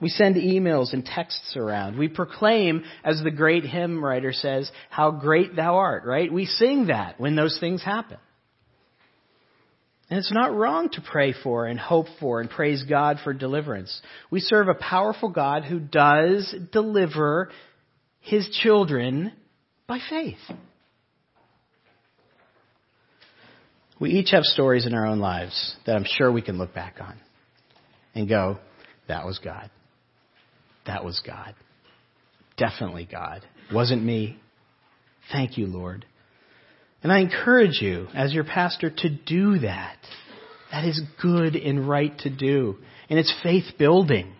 We 0.00 0.08
send 0.08 0.36
emails 0.36 0.92
and 0.92 1.04
texts 1.04 1.56
around. 1.56 1.96
We 1.96 2.08
proclaim, 2.08 2.84
as 3.04 3.22
the 3.22 3.30
great 3.30 3.64
hymn 3.64 4.04
writer 4.04 4.32
says, 4.32 4.70
how 4.90 5.12
great 5.12 5.54
thou 5.54 5.76
art, 5.76 6.04
right? 6.04 6.32
We 6.32 6.46
sing 6.46 6.88
that 6.88 7.20
when 7.20 7.36
those 7.36 7.58
things 7.60 7.82
happen. 7.82 8.18
And 10.10 10.18
it's 10.18 10.32
not 10.32 10.54
wrong 10.54 10.90
to 10.90 11.00
pray 11.00 11.32
for 11.32 11.66
and 11.66 11.78
hope 11.78 12.06
for 12.20 12.40
and 12.40 12.50
praise 12.50 12.82
God 12.82 13.18
for 13.24 13.32
deliverance. 13.32 14.02
We 14.30 14.40
serve 14.40 14.68
a 14.68 14.74
powerful 14.74 15.30
God 15.30 15.64
who 15.64 15.78
does 15.80 16.54
deliver 16.72 17.50
his 18.20 18.48
children 18.62 19.32
by 19.86 19.98
faith. 20.10 20.38
We 23.98 24.10
each 24.10 24.32
have 24.32 24.44
stories 24.44 24.86
in 24.86 24.94
our 24.94 25.06
own 25.06 25.20
lives 25.20 25.76
that 25.86 25.96
I'm 25.96 26.04
sure 26.06 26.30
we 26.30 26.42
can 26.42 26.58
look 26.58 26.74
back 26.74 26.96
on 27.00 27.14
and 28.14 28.28
go, 28.28 28.58
that 29.08 29.24
was 29.24 29.38
God. 29.38 29.70
That 30.86 31.04
was 31.04 31.20
God. 31.26 31.54
Definitely 32.56 33.08
God. 33.10 33.42
Wasn't 33.72 34.02
me. 34.02 34.38
Thank 35.32 35.58
you, 35.58 35.66
Lord. 35.66 36.04
And 37.02 37.12
I 37.12 37.18
encourage 37.18 37.80
you, 37.80 38.08
as 38.14 38.32
your 38.32 38.44
pastor, 38.44 38.90
to 38.90 39.08
do 39.08 39.58
that. 39.60 39.98
That 40.70 40.84
is 40.84 41.00
good 41.20 41.56
and 41.56 41.88
right 41.88 42.16
to 42.20 42.30
do. 42.30 42.76
And 43.08 43.18
it's 43.18 43.32
faith 43.42 43.64
building. 43.78 44.32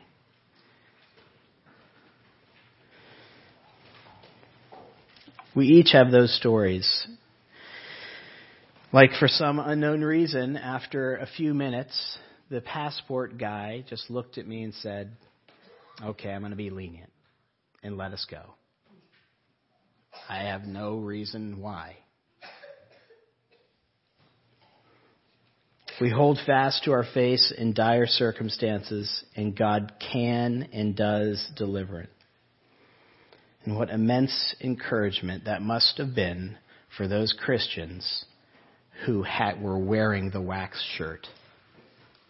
We 5.55 5.67
each 5.67 5.91
have 5.93 6.11
those 6.11 6.37
stories. 6.37 7.07
Like 8.93 9.11
for 9.19 9.29
some 9.29 9.59
unknown 9.59 10.03
reason, 10.03 10.57
after 10.57 11.17
a 11.17 11.27
few 11.27 11.55
minutes, 11.55 12.19
the 12.51 12.61
passport 12.61 13.39
guy 13.39 13.85
just 13.89 14.11
looked 14.11 14.39
at 14.39 14.47
me 14.47 14.63
and 14.63 14.75
said, 14.75 15.13
Okay, 16.03 16.31
I'm 16.31 16.41
going 16.41 16.51
to 16.51 16.57
be 16.57 16.71
lenient 16.71 17.13
and 17.83 17.97
let 17.97 18.13
us 18.13 18.27
go. 18.31 18.43
I 20.29 20.45
have 20.45 20.65
no 20.65 20.97
reason 20.97 21.61
why. 21.61 21.97
We 26.01 26.11
hold 26.11 26.41
fast 26.45 26.85
to 26.85 26.93
our 26.93 27.05
faith 27.15 27.53
in 27.57 27.73
dire 27.73 28.07
circumstances, 28.07 29.25
and 29.37 29.57
God 29.57 29.93
can 30.13 30.69
and 30.73 30.97
does 30.97 31.47
deliver 31.57 32.01
it. 32.01 32.11
And 33.65 33.77
what 33.77 33.91
immense 33.91 34.57
encouragement 34.61 35.45
that 35.45 35.63
must 35.63 35.99
have 35.99 36.15
been 36.15 36.57
for 36.97 37.07
those 37.07 37.33
Christians 37.39 38.25
who 39.07 39.23
had, 39.23 39.63
were 39.63 39.79
wearing 39.79 40.31
the 40.31 40.41
wax 40.41 40.83
shirt, 40.97 41.27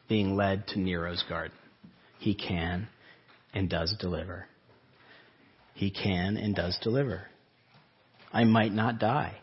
being 0.08 0.36
led 0.36 0.66
to 0.68 0.78
Nero's 0.78 1.24
garden. 1.28 1.56
He 2.18 2.34
can 2.34 2.88
and 3.54 3.70
does 3.70 3.94
deliver. 3.98 4.46
He 5.74 5.90
can 5.90 6.36
and 6.36 6.54
does 6.54 6.76
deliver. 6.82 7.22
I 8.32 8.44
might 8.44 8.72
not 8.72 8.98
die. 8.98 9.36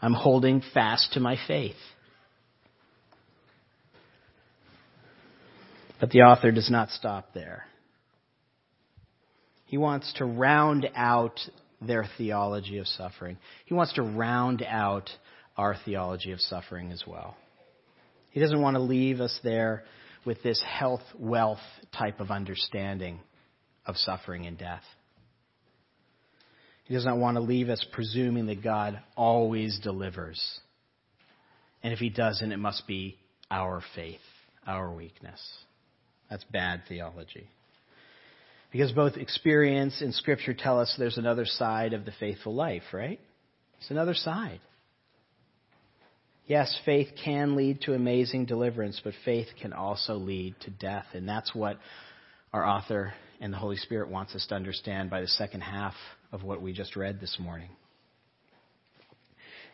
I'm 0.00 0.14
holding 0.14 0.62
fast 0.72 1.12
to 1.14 1.20
my 1.20 1.36
faith. 1.48 1.76
But 6.00 6.10
the 6.10 6.20
author 6.20 6.52
does 6.52 6.70
not 6.70 6.90
stop 6.90 7.34
there. 7.34 7.64
He 9.66 9.78
wants 9.78 10.12
to 10.18 10.24
round 10.24 10.88
out 10.94 11.40
their 11.80 12.06
theology 12.16 12.78
of 12.78 12.86
suffering. 12.86 13.38
He 13.64 13.74
wants 13.74 13.94
to 13.94 14.02
round 14.02 14.62
out 14.62 15.10
our 15.56 15.76
theology 15.84 16.32
of 16.32 16.40
suffering 16.40 16.92
as 16.92 17.02
well. 17.06 17.36
He 18.30 18.40
doesn't 18.40 18.60
want 18.60 18.74
to 18.74 18.82
leave 18.82 19.20
us 19.20 19.36
there 19.42 19.84
with 20.26 20.42
this 20.42 20.62
health, 20.66 21.02
wealth 21.18 21.58
type 21.96 22.20
of 22.20 22.30
understanding 22.30 23.20
of 23.86 23.96
suffering 23.96 24.46
and 24.46 24.58
death. 24.58 24.82
He 26.84 26.94
does 26.94 27.04
not 27.04 27.18
want 27.18 27.36
to 27.36 27.40
leave 27.40 27.68
us 27.68 27.84
presuming 27.92 28.46
that 28.46 28.62
God 28.62 29.00
always 29.16 29.78
delivers. 29.82 30.42
And 31.82 31.92
if 31.92 31.98
he 31.98 32.10
doesn't, 32.10 32.52
it 32.52 32.58
must 32.58 32.86
be 32.86 33.16
our 33.50 33.82
faith, 33.94 34.20
our 34.66 34.92
weakness. 34.92 35.40
That's 36.30 36.44
bad 36.44 36.82
theology. 36.88 37.48
Because 38.70 38.92
both 38.92 39.16
experience 39.16 40.00
and 40.00 40.12
scripture 40.12 40.52
tell 40.52 40.80
us 40.80 40.94
there's 40.98 41.18
another 41.18 41.46
side 41.46 41.92
of 41.92 42.04
the 42.04 42.12
faithful 42.18 42.54
life, 42.54 42.82
right? 42.92 43.20
It's 43.78 43.90
another 43.90 44.14
side. 44.14 44.60
Yes, 46.46 46.78
faith 46.84 47.08
can 47.24 47.56
lead 47.56 47.80
to 47.82 47.94
amazing 47.94 48.44
deliverance, 48.44 49.00
but 49.02 49.14
faith 49.24 49.48
can 49.62 49.72
also 49.72 50.16
lead 50.16 50.54
to 50.60 50.70
death. 50.70 51.06
And 51.14 51.26
that's 51.26 51.54
what 51.54 51.78
our 52.52 52.66
author 52.66 53.14
and 53.40 53.50
the 53.50 53.56
Holy 53.56 53.76
Spirit 53.76 54.10
wants 54.10 54.34
us 54.34 54.46
to 54.48 54.54
understand 54.54 55.08
by 55.08 55.22
the 55.22 55.26
second 55.26 55.62
half 55.62 55.94
of 56.32 56.42
what 56.42 56.60
we 56.60 56.74
just 56.74 56.96
read 56.96 57.18
this 57.18 57.38
morning. 57.40 57.70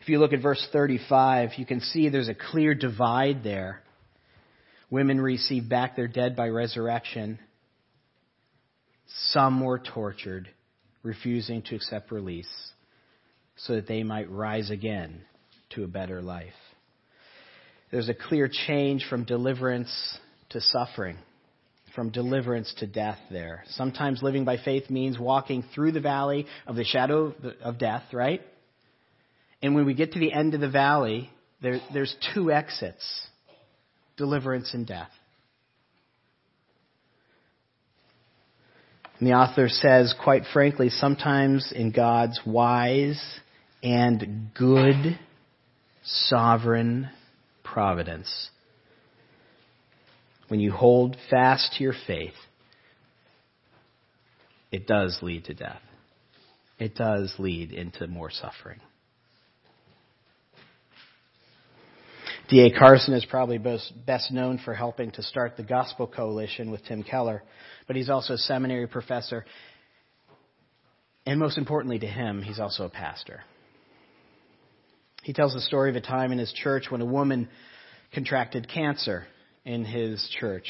If 0.01 0.07
you 0.07 0.19
look 0.19 0.31
at 0.31 0.41
verse 0.41 0.65
35, 0.71 1.51
you 1.57 1.65
can 1.65 1.81
see 1.81 2.07
there's 2.07 2.29
a 2.29 2.33
clear 2.33 2.73
divide 2.73 3.43
there. 3.43 3.81
Women 4.89 5.19
received 5.19 5.69
back 5.69 5.97
their 5.97 6.07
dead 6.07 6.37
by 6.37 6.47
resurrection. 6.47 7.37
Some 9.31 9.59
were 9.61 9.77
tortured, 9.77 10.47
refusing 11.03 11.63
to 11.63 11.75
accept 11.75 12.11
release, 12.11 12.49
so 13.57 13.75
that 13.75 13.87
they 13.87 14.03
might 14.03 14.31
rise 14.31 14.71
again 14.71 15.23
to 15.75 15.83
a 15.83 15.87
better 15.87 16.21
life. 16.21 16.53
there's 17.91 18.09
a 18.09 18.13
clear 18.13 18.49
change 18.67 19.05
from 19.09 19.25
deliverance 19.25 20.17
to 20.49 20.61
suffering, 20.61 21.17
from 21.93 22.09
deliverance 22.09 22.73
to 22.77 22.87
death 22.87 23.19
there. 23.29 23.63
Sometimes 23.71 24.23
living 24.23 24.45
by 24.45 24.57
faith 24.57 24.89
means 24.89 25.19
walking 25.19 25.63
through 25.75 25.91
the 25.91 25.99
valley 25.99 26.45
of 26.65 26.75
the 26.75 26.85
shadow 26.85 27.33
of 27.61 27.77
death, 27.77 28.03
right? 28.13 28.41
And 29.61 29.75
when 29.75 29.85
we 29.85 29.93
get 29.93 30.13
to 30.13 30.19
the 30.19 30.31
end 30.31 30.53
of 30.53 30.61
the 30.61 30.69
valley, 30.69 31.29
there, 31.61 31.79
there's 31.93 32.15
two 32.33 32.51
exits 32.51 33.27
deliverance 34.17 34.73
and 34.73 34.85
death. 34.85 35.09
And 39.19 39.27
the 39.27 39.33
author 39.33 39.67
says, 39.69 40.13
quite 40.23 40.43
frankly, 40.51 40.89
sometimes 40.89 41.71
in 41.75 41.91
God's 41.91 42.39
wise 42.45 43.21
and 43.83 44.49
good 44.57 45.19
sovereign 46.03 47.09
providence, 47.63 48.49
when 50.47 50.59
you 50.59 50.71
hold 50.71 51.15
fast 51.29 51.73
to 51.77 51.83
your 51.83 51.95
faith, 52.07 52.33
it 54.71 54.87
does 54.87 55.19
lead 55.21 55.45
to 55.45 55.53
death. 55.53 55.81
It 56.79 56.95
does 56.95 57.33
lead 57.37 57.71
into 57.71 58.07
more 58.07 58.31
suffering. 58.31 58.79
D.A. 62.49 62.77
Carson 62.77 63.13
is 63.13 63.23
probably 63.23 63.59
best 63.59 64.31
known 64.31 64.59
for 64.65 64.73
helping 64.73 65.11
to 65.11 65.23
start 65.23 65.55
the 65.55 65.63
Gospel 65.63 66.05
Coalition 66.05 66.69
with 66.69 66.83
Tim 66.83 67.01
Keller, 67.01 67.43
but 67.87 67.95
he's 67.95 68.09
also 68.09 68.33
a 68.33 68.37
seminary 68.37 68.87
professor. 68.87 69.45
And 71.25 71.39
most 71.39 71.57
importantly 71.57 71.99
to 71.99 72.07
him, 72.07 72.41
he's 72.41 72.59
also 72.59 72.83
a 72.83 72.89
pastor. 72.89 73.41
He 75.23 75.33
tells 75.33 75.53
the 75.53 75.61
story 75.61 75.89
of 75.89 75.95
a 75.95 76.01
time 76.01 76.31
in 76.31 76.39
his 76.39 76.51
church 76.51 76.85
when 76.89 77.01
a 77.01 77.05
woman 77.05 77.47
contracted 78.13 78.67
cancer 78.67 79.25
in 79.65 79.85
his 79.85 80.27
church. 80.39 80.65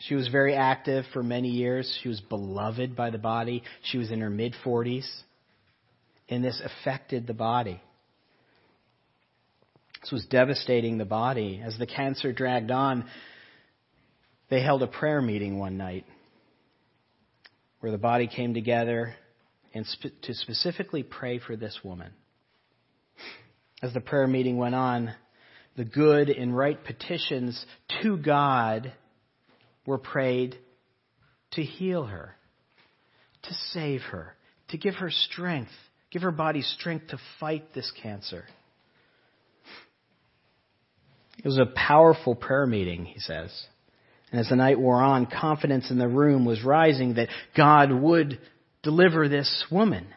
She 0.00 0.14
was 0.14 0.28
very 0.28 0.54
active 0.54 1.04
for 1.12 1.22
many 1.22 1.48
years. 1.48 1.98
She 2.02 2.08
was 2.08 2.20
beloved 2.20 2.94
by 2.94 3.10
the 3.10 3.18
body. 3.18 3.64
She 3.82 3.98
was 3.98 4.10
in 4.10 4.20
her 4.20 4.30
mid 4.30 4.54
40s. 4.64 5.08
And 6.28 6.44
this 6.44 6.60
affected 6.64 7.26
the 7.26 7.34
body. 7.34 7.80
This 10.02 10.12
was 10.12 10.26
devastating 10.26 10.98
the 10.98 11.04
body. 11.04 11.60
As 11.64 11.76
the 11.78 11.86
cancer 11.86 12.32
dragged 12.32 12.70
on, 12.70 13.04
they 14.48 14.62
held 14.62 14.82
a 14.82 14.86
prayer 14.86 15.20
meeting 15.20 15.58
one 15.58 15.76
night 15.76 16.04
where 17.80 17.90
the 17.90 17.98
body 17.98 18.28
came 18.28 18.54
together 18.54 19.14
and 19.74 19.84
sp- 19.86 20.14
to 20.22 20.34
specifically 20.34 21.02
pray 21.02 21.38
for 21.38 21.56
this 21.56 21.78
woman. 21.82 22.12
As 23.82 23.92
the 23.94 24.00
prayer 24.00 24.26
meeting 24.26 24.56
went 24.56 24.74
on, 24.74 25.14
the 25.76 25.84
good 25.84 26.28
and 26.28 26.56
right 26.56 26.82
petitions 26.82 27.64
to 28.02 28.16
God 28.16 28.92
were 29.86 29.98
prayed 29.98 30.58
to 31.52 31.62
heal 31.62 32.04
her, 32.04 32.34
to 33.42 33.54
save 33.72 34.02
her, 34.02 34.34
to 34.68 34.78
give 34.78 34.96
her 34.96 35.10
strength, 35.10 35.70
give 36.10 36.22
her 36.22 36.32
body 36.32 36.62
strength 36.62 37.08
to 37.08 37.18
fight 37.38 37.72
this 37.74 37.90
cancer. 38.02 38.44
It 41.38 41.44
was 41.44 41.58
a 41.58 41.66
powerful 41.66 42.34
prayer 42.34 42.66
meeting, 42.66 43.04
he 43.04 43.20
says. 43.20 43.50
And 44.32 44.40
as 44.40 44.48
the 44.48 44.56
night 44.56 44.78
wore 44.78 45.00
on, 45.00 45.26
confidence 45.26 45.90
in 45.90 45.98
the 45.98 46.08
room 46.08 46.44
was 46.44 46.64
rising 46.64 47.14
that 47.14 47.28
God 47.56 47.92
would 47.92 48.38
deliver 48.82 49.28
this 49.28 49.64
woman, 49.70 50.08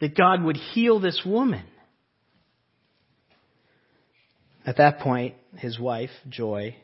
that 0.00 0.16
God 0.16 0.42
would 0.44 0.56
heal 0.56 1.00
this 1.00 1.22
woman. 1.26 1.64
At 4.70 4.76
that 4.76 5.00
point, 5.00 5.34
his 5.56 5.80
wife, 5.80 6.10
Joy, 6.28 6.76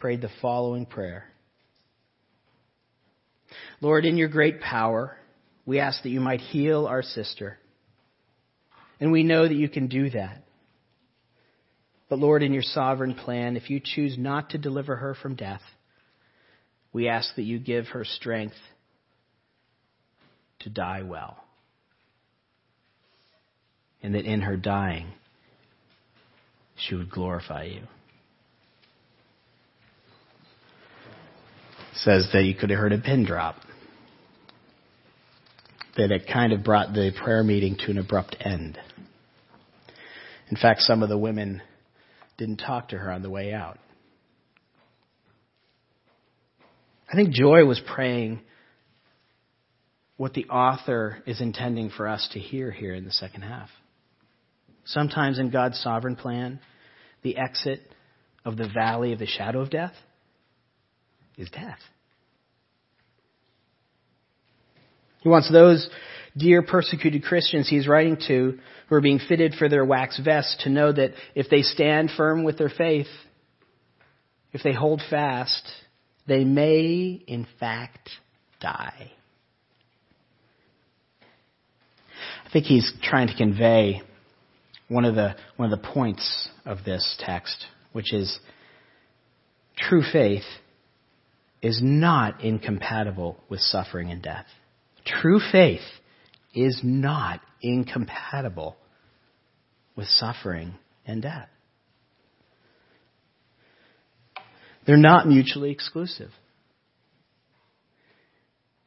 prayed 0.00 0.20
the 0.22 0.30
following 0.42 0.86
prayer 0.86 1.28
Lord, 3.80 4.04
in 4.04 4.16
your 4.16 4.26
great 4.26 4.60
power, 4.60 5.16
we 5.64 5.78
ask 5.78 6.02
that 6.02 6.08
you 6.08 6.18
might 6.18 6.40
heal 6.40 6.84
our 6.84 7.02
sister. 7.02 7.60
And 8.98 9.12
we 9.12 9.22
know 9.22 9.46
that 9.46 9.54
you 9.54 9.68
can 9.68 9.86
do 9.86 10.10
that. 10.10 10.42
But 12.08 12.18
Lord, 12.18 12.42
in 12.42 12.52
your 12.52 12.64
sovereign 12.64 13.14
plan, 13.14 13.56
if 13.56 13.70
you 13.70 13.80
choose 13.80 14.18
not 14.18 14.50
to 14.50 14.58
deliver 14.58 14.96
her 14.96 15.14
from 15.14 15.36
death, 15.36 15.62
we 16.92 17.06
ask 17.06 17.36
that 17.36 17.42
you 17.42 17.60
give 17.60 17.86
her 17.86 18.04
strength 18.04 18.56
to 20.60 20.70
die 20.70 21.02
well. 21.02 21.36
And 24.02 24.16
that 24.16 24.24
in 24.24 24.40
her 24.40 24.56
dying, 24.56 25.12
she 26.76 26.94
would 26.94 27.10
glorify 27.10 27.64
you. 27.64 27.82
says 31.96 32.28
that 32.32 32.44
you 32.44 32.54
could 32.54 32.70
have 32.70 32.78
heard 32.78 32.92
a 32.92 32.98
pin 32.98 33.24
drop. 33.24 33.56
That 35.96 36.10
it 36.10 36.28
kind 36.32 36.52
of 36.52 36.62
brought 36.62 36.92
the 36.92 37.12
prayer 37.22 37.42
meeting 37.42 37.76
to 37.80 37.90
an 37.90 37.98
abrupt 37.98 38.36
end. 38.40 38.78
In 40.50 40.56
fact, 40.56 40.82
some 40.82 41.02
of 41.02 41.08
the 41.08 41.18
women 41.18 41.62
didn't 42.36 42.58
talk 42.58 42.90
to 42.90 42.98
her 42.98 43.10
on 43.10 43.22
the 43.22 43.30
way 43.30 43.52
out. 43.52 43.78
I 47.10 47.14
think 47.14 47.30
Joy 47.30 47.64
was 47.64 47.80
praying 47.94 48.40
what 50.16 50.34
the 50.34 50.46
author 50.46 51.22
is 51.26 51.40
intending 51.40 51.90
for 51.90 52.08
us 52.08 52.28
to 52.32 52.38
hear 52.38 52.70
here 52.70 52.94
in 52.94 53.04
the 53.04 53.12
second 53.12 53.42
half. 53.42 53.70
Sometimes 54.86 55.38
in 55.38 55.50
God's 55.50 55.78
sovereign 55.80 56.16
plan, 56.16 56.60
the 57.22 57.36
exit 57.36 57.80
of 58.44 58.56
the 58.56 58.68
valley 58.68 59.12
of 59.12 59.18
the 59.18 59.26
shadow 59.26 59.60
of 59.60 59.70
death 59.70 59.94
is 61.36 61.50
death. 61.50 61.78
He 65.22 65.28
wants 65.28 65.50
those 65.50 65.88
dear 66.36 66.62
persecuted 66.62 67.24
Christians 67.24 67.68
he's 67.68 67.88
writing 67.88 68.16
to 68.28 68.58
who 68.88 68.94
are 68.94 69.00
being 69.00 69.18
fitted 69.18 69.54
for 69.54 69.68
their 69.68 69.84
wax 69.84 70.20
vests 70.22 70.62
to 70.62 70.70
know 70.70 70.92
that 70.92 71.14
if 71.34 71.50
they 71.50 71.62
stand 71.62 72.10
firm 72.16 72.44
with 72.44 72.56
their 72.56 72.68
faith, 72.68 73.08
if 74.52 74.62
they 74.62 74.72
hold 74.72 75.02
fast, 75.10 75.68
they 76.28 76.44
may 76.44 77.20
in 77.26 77.46
fact 77.58 78.08
die. 78.60 79.10
I 82.44 82.50
think 82.52 82.66
he's 82.66 82.92
trying 83.02 83.26
to 83.26 83.36
convey 83.36 84.02
one 84.88 85.04
of 85.04 85.14
the 85.14 85.34
one 85.56 85.72
of 85.72 85.78
the 85.78 85.86
points 85.86 86.48
of 86.64 86.78
this 86.84 87.16
text, 87.20 87.66
which 87.92 88.12
is 88.12 88.38
true 89.76 90.02
faith 90.12 90.44
is 91.62 91.80
not 91.82 92.44
incompatible 92.44 93.38
with 93.48 93.60
suffering 93.60 94.10
and 94.10 94.22
death. 94.22 94.46
True 95.04 95.40
faith 95.52 95.80
is 96.54 96.80
not 96.82 97.40
incompatible 97.62 98.76
with 99.96 100.06
suffering 100.06 100.74
and 101.06 101.22
death. 101.22 101.48
They're 104.86 104.96
not 104.96 105.26
mutually 105.26 105.70
exclusive. 105.70 106.30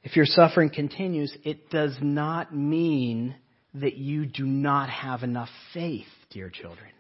If 0.04 0.16
your 0.16 0.26
suffering 0.26 0.70
continues, 0.70 1.36
it 1.44 1.70
does 1.70 1.98
not 2.02 2.56
mean 2.56 3.36
that 3.76 3.96
you 3.96 4.26
do 4.26 4.46
not 4.46 4.90
have 4.90 5.24
enough 5.24 5.50
faith, 5.74 6.08
dear 6.32 6.50
children. 6.50 6.92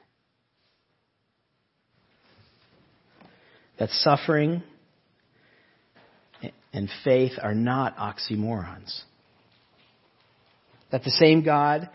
That 3.80 3.90
suffering 3.90 4.62
and 6.74 6.90
faith 7.04 7.34
are 7.42 7.56
not 7.56 7.98
oxymorons 7.98 9.04
that 10.92 11.04
the 11.04 11.12
same 11.12 11.44
God 11.44 11.90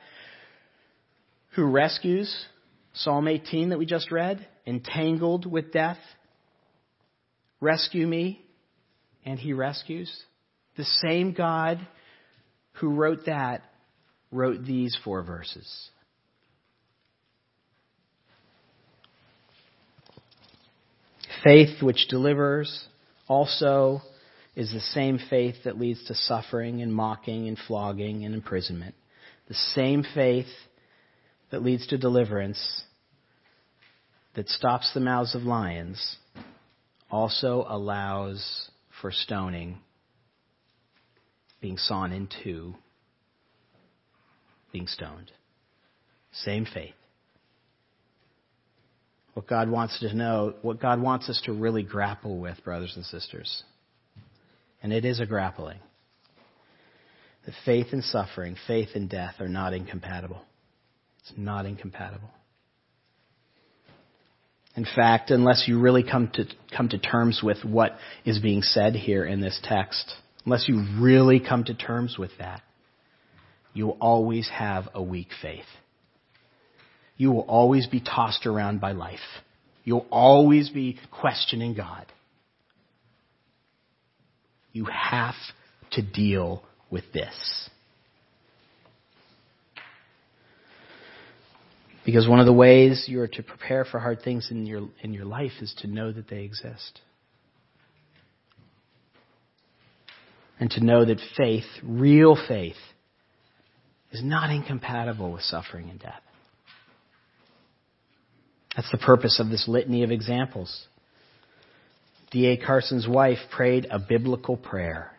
who 1.54 1.64
rescues, 1.64 2.46
Psalm 2.94 3.28
18 3.28 3.70
that 3.70 3.78
we 3.78 3.86
just 3.86 4.10
read, 4.10 4.46
entangled 4.66 5.50
with 5.50 5.72
death, 5.72 5.98
rescue 7.60 8.06
me, 8.06 8.44
and 9.24 9.38
he 9.38 9.52
rescues. 9.52 10.12
The 10.76 10.84
same 10.84 11.32
God 11.32 11.86
who 12.74 12.90
wrote 12.90 13.26
that 13.26 13.62
wrote 14.34 14.64
these 14.64 14.96
four 15.04 15.22
verses. 15.22 15.90
Faith 21.44 21.82
which 21.82 22.08
delivers 22.08 22.86
also 23.28 24.00
is 24.56 24.72
the 24.72 24.80
same 24.80 25.18
faith 25.30 25.56
that 25.64 25.78
leads 25.78 26.04
to 26.06 26.14
suffering 26.14 26.82
and 26.82 26.94
mocking 26.94 27.48
and 27.48 27.58
flogging 27.66 28.24
and 28.24 28.34
imprisonment. 28.34 28.94
The 29.48 29.54
same 29.54 30.04
faith 30.14 30.46
that 31.50 31.62
leads 31.62 31.86
to 31.88 31.98
deliverance, 31.98 32.82
that 34.34 34.48
stops 34.48 34.92
the 34.94 35.00
mouths 35.00 35.34
of 35.34 35.42
lions, 35.42 36.16
also 37.10 37.66
allows 37.68 38.70
for 39.00 39.12
stoning, 39.12 39.78
being 41.60 41.76
sawn 41.76 42.12
in 42.12 42.28
two, 42.42 42.74
being 44.74 44.88
stoned. 44.88 45.30
Same 46.32 46.66
faith. 46.66 46.94
what 49.34 49.48
God 49.48 49.68
wants 49.68 49.98
to 50.00 50.14
know, 50.14 50.54
what 50.62 50.80
God 50.80 51.02
wants 51.02 51.28
us 51.28 51.40
to 51.44 51.52
really 51.52 51.82
grapple 51.82 52.38
with, 52.38 52.62
brothers 52.64 52.92
and 52.96 53.04
sisters. 53.04 53.64
And 54.82 54.92
it 54.92 55.04
is 55.04 55.20
a 55.20 55.26
grappling. 55.26 55.78
That 57.44 57.54
faith 57.64 57.88
and 57.92 58.02
suffering, 58.02 58.56
faith 58.66 58.90
and 58.94 59.10
death 59.10 59.34
are 59.40 59.48
not 59.48 59.74
incompatible. 59.74 60.40
It's 61.20 61.32
not 61.36 61.66
incompatible. 61.66 62.30
In 64.76 64.84
fact, 64.84 65.30
unless 65.30 65.64
you 65.66 65.78
really 65.78 66.02
come 66.02 66.30
to, 66.34 66.46
come 66.76 66.88
to 66.88 66.98
terms 66.98 67.40
with 67.42 67.64
what 67.64 67.96
is 68.24 68.38
being 68.38 68.62
said 68.62 68.94
here 68.94 69.24
in 69.24 69.40
this 69.40 69.60
text, 69.62 70.14
unless 70.44 70.68
you 70.68 70.84
really 70.98 71.40
come 71.40 71.64
to 71.64 71.74
terms 71.74 72.16
with 72.18 72.30
that, 72.38 72.62
you 73.74 73.86
will 73.86 73.98
always 74.00 74.48
have 74.48 74.88
a 74.94 75.02
weak 75.02 75.28
faith. 75.42 75.64
You 77.16 77.30
will 77.32 77.42
always 77.42 77.86
be 77.86 78.00
tossed 78.00 78.46
around 78.46 78.80
by 78.80 78.92
life. 78.92 79.18
You'll 79.84 80.06
always 80.10 80.70
be 80.70 80.98
questioning 81.10 81.74
God. 81.74 82.06
You 84.72 84.86
have 84.86 85.34
to 85.92 86.02
deal 86.02 86.64
with 86.90 87.04
this. 87.12 87.68
Because 92.04 92.28
one 92.28 92.40
of 92.40 92.46
the 92.46 92.52
ways 92.52 93.06
you 93.08 93.20
are 93.20 93.28
to 93.28 93.42
prepare 93.42 93.84
for 93.84 93.98
hard 93.98 94.22
things 94.22 94.48
in 94.50 94.66
your, 94.66 94.88
in 95.02 95.14
your 95.14 95.24
life 95.24 95.52
is 95.60 95.74
to 95.78 95.86
know 95.86 96.12
that 96.12 96.28
they 96.28 96.42
exist. 96.42 97.00
And 100.60 100.70
to 100.72 100.84
know 100.84 101.04
that 101.04 101.20
faith, 101.36 101.64
real 101.82 102.36
faith, 102.48 102.76
is 104.14 104.22
not 104.22 104.50
incompatible 104.50 105.32
with 105.32 105.42
suffering 105.42 105.90
and 105.90 105.98
death. 105.98 106.22
That's 108.76 108.90
the 108.92 108.98
purpose 108.98 109.40
of 109.40 109.50
this 109.50 109.66
litany 109.66 110.04
of 110.04 110.12
examples. 110.12 110.86
D.A. 112.30 112.56
Carson's 112.56 113.08
wife 113.08 113.38
prayed 113.50 113.88
a 113.90 113.98
biblical 113.98 114.56
prayer. 114.56 115.10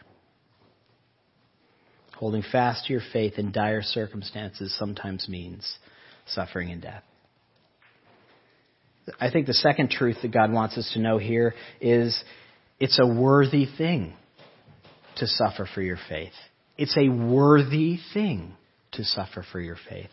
Holding 2.15 2.43
fast 2.49 2.85
to 2.85 2.93
your 2.93 3.01
faith 3.11 3.33
in 3.37 3.51
dire 3.51 3.81
circumstances 3.81 4.73
sometimes 4.79 5.27
means 5.27 5.77
suffering 6.27 6.71
and 6.71 6.81
death. 6.81 7.03
I 9.19 9.29
think 9.29 9.45
the 9.45 9.53
second 9.53 9.91
truth 9.91 10.17
that 10.21 10.31
God 10.31 10.53
wants 10.53 10.77
us 10.77 10.89
to 10.93 11.01
know 11.01 11.17
here 11.17 11.53
is 11.81 12.17
it's 12.79 12.99
a 12.99 13.05
worthy 13.05 13.67
thing 13.77 14.13
to 15.17 15.27
suffer 15.27 15.67
for 15.73 15.81
your 15.81 15.99
faith. 16.09 16.33
It's 16.77 16.97
a 16.97 17.09
worthy 17.09 17.99
thing 18.13 18.55
to 18.95 19.03
suffer 19.03 19.45
for 19.51 19.59
your 19.59 19.77
faith. 19.89 20.09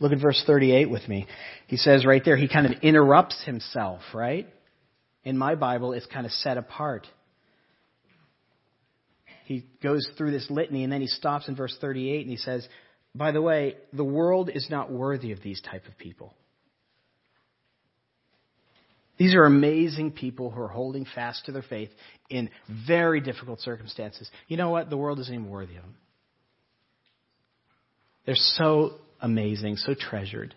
Look 0.00 0.12
at 0.12 0.20
verse 0.20 0.42
38 0.46 0.88
with 0.88 1.06
me. 1.08 1.26
He 1.66 1.76
says 1.76 2.06
right 2.06 2.22
there, 2.24 2.36
he 2.36 2.48
kind 2.48 2.66
of 2.66 2.82
interrupts 2.82 3.44
himself, 3.44 4.00
right? 4.14 4.46
In 5.24 5.36
my 5.36 5.54
Bible, 5.54 5.92
it's 5.92 6.06
kind 6.06 6.24
of 6.24 6.32
set 6.32 6.56
apart. 6.56 7.06
He 9.44 9.66
goes 9.82 10.08
through 10.16 10.30
this 10.30 10.48
litany 10.48 10.84
and 10.84 10.92
then 10.92 11.00
he 11.00 11.06
stops 11.06 11.48
in 11.48 11.56
verse 11.56 11.76
38 11.80 12.22
and 12.22 12.30
he 12.30 12.36
says, 12.36 12.66
by 13.14 13.32
the 13.32 13.42
way, 13.42 13.76
the 13.92 14.04
world 14.04 14.50
is 14.52 14.68
not 14.70 14.90
worthy 14.90 15.32
of 15.32 15.42
these 15.42 15.60
type 15.60 15.86
of 15.86 15.98
people. 15.98 16.34
These 19.18 19.34
are 19.34 19.44
amazing 19.44 20.12
people 20.12 20.50
who 20.50 20.62
are 20.62 20.68
holding 20.68 21.04
fast 21.04 21.44
to 21.44 21.52
their 21.52 21.62
faith 21.62 21.90
in 22.30 22.48
very 22.86 23.20
difficult 23.20 23.60
circumstances. 23.60 24.30
You 24.48 24.56
know 24.56 24.70
what? 24.70 24.88
The 24.88 24.96
world 24.96 25.18
isn't 25.18 25.34
even 25.34 25.50
worthy 25.50 25.76
of 25.76 25.82
them. 25.82 25.96
They're 28.26 28.34
so 28.34 28.92
amazing, 29.20 29.76
so 29.76 29.94
treasured. 29.94 30.54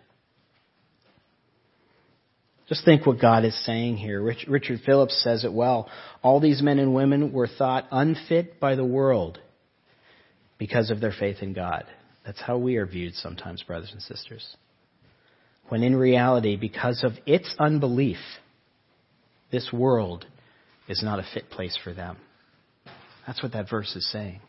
Just 2.68 2.84
think 2.84 3.06
what 3.06 3.20
God 3.20 3.44
is 3.44 3.64
saying 3.64 3.98
here. 3.98 4.22
Richard 4.22 4.80
Phillips 4.86 5.22
says 5.22 5.44
it 5.44 5.52
well. 5.52 5.88
All 6.22 6.40
these 6.40 6.62
men 6.62 6.78
and 6.78 6.94
women 6.94 7.32
were 7.32 7.46
thought 7.46 7.86
unfit 7.90 8.58
by 8.58 8.74
the 8.74 8.84
world 8.84 9.38
because 10.56 10.90
of 10.90 11.00
their 11.00 11.12
faith 11.12 11.38
in 11.42 11.52
God. 11.52 11.84
That's 12.24 12.40
how 12.40 12.56
we 12.56 12.76
are 12.76 12.86
viewed 12.86 13.14
sometimes, 13.14 13.62
brothers 13.62 13.90
and 13.92 14.00
sisters. 14.00 14.56
When 15.68 15.82
in 15.82 15.94
reality, 15.94 16.56
because 16.56 17.04
of 17.04 17.12
its 17.26 17.54
unbelief, 17.58 18.18
this 19.52 19.70
world 19.72 20.24
is 20.88 21.02
not 21.02 21.18
a 21.18 21.26
fit 21.34 21.50
place 21.50 21.78
for 21.82 21.92
them. 21.92 22.16
That's 23.26 23.42
what 23.42 23.52
that 23.52 23.68
verse 23.68 23.94
is 23.94 24.10
saying. 24.10 24.40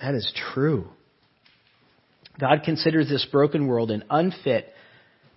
That 0.00 0.14
is 0.14 0.32
true. 0.54 0.88
God 2.38 2.62
considers 2.64 3.08
this 3.08 3.26
broken 3.30 3.66
world 3.66 3.90
an 3.90 4.04
unfit 4.10 4.72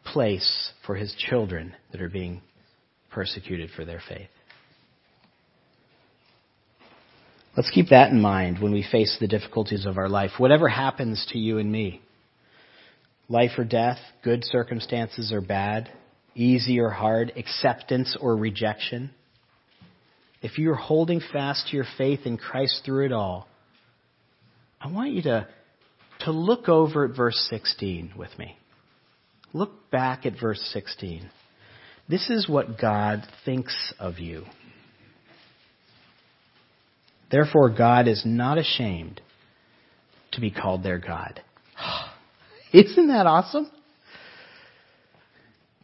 place 0.03 0.71
for 0.85 0.95
his 0.95 1.13
children 1.17 1.75
that 1.91 2.01
are 2.01 2.09
being 2.09 2.41
persecuted 3.11 3.69
for 3.75 3.85
their 3.85 4.01
faith. 4.07 4.29
Let's 7.55 7.71
keep 7.71 7.89
that 7.89 8.11
in 8.11 8.21
mind 8.21 8.59
when 8.61 8.71
we 8.71 8.85
face 8.89 9.17
the 9.19 9.27
difficulties 9.27 9.85
of 9.85 9.97
our 9.97 10.09
life. 10.09 10.31
Whatever 10.37 10.67
happens 10.67 11.25
to 11.31 11.39
you 11.39 11.57
and 11.57 11.71
me, 11.71 12.01
life 13.29 13.51
or 13.57 13.63
death, 13.63 13.97
good 14.23 14.43
circumstances 14.43 15.31
or 15.31 15.41
bad, 15.41 15.89
easy 16.35 16.79
or 16.79 16.91
hard, 16.91 17.33
acceptance 17.35 18.15
or 18.19 18.35
rejection, 18.35 19.09
if 20.43 20.59
you're 20.59 20.75
holding 20.75 21.19
fast 21.33 21.69
to 21.69 21.75
your 21.75 21.85
faith 21.97 22.21
in 22.25 22.37
Christ 22.37 22.83
through 22.85 23.07
it 23.07 23.11
all, 23.11 23.47
I 24.79 24.91
want 24.91 25.11
you 25.11 25.23
to 25.23 25.47
to 26.27 26.33
look 26.33 26.67
over 26.67 27.05
at 27.05 27.15
verse 27.15 27.47
16 27.49 28.11
with 28.17 28.37
me. 28.37 28.57
Look 29.53 29.89
back 29.89 30.25
at 30.25 30.33
verse 30.37 30.59
16. 30.73 31.29
This 32.09 32.29
is 32.29 32.49
what 32.49 32.77
God 32.77 33.23
thinks 33.45 33.93
of 33.97 34.19
you. 34.19 34.43
Therefore, 37.31 37.69
God 37.69 38.09
is 38.09 38.23
not 38.25 38.57
ashamed 38.57 39.21
to 40.33 40.41
be 40.41 40.51
called 40.51 40.83
their 40.83 40.99
God. 40.99 41.41
Isn't 42.73 43.07
that 43.07 43.25
awesome? 43.25 43.71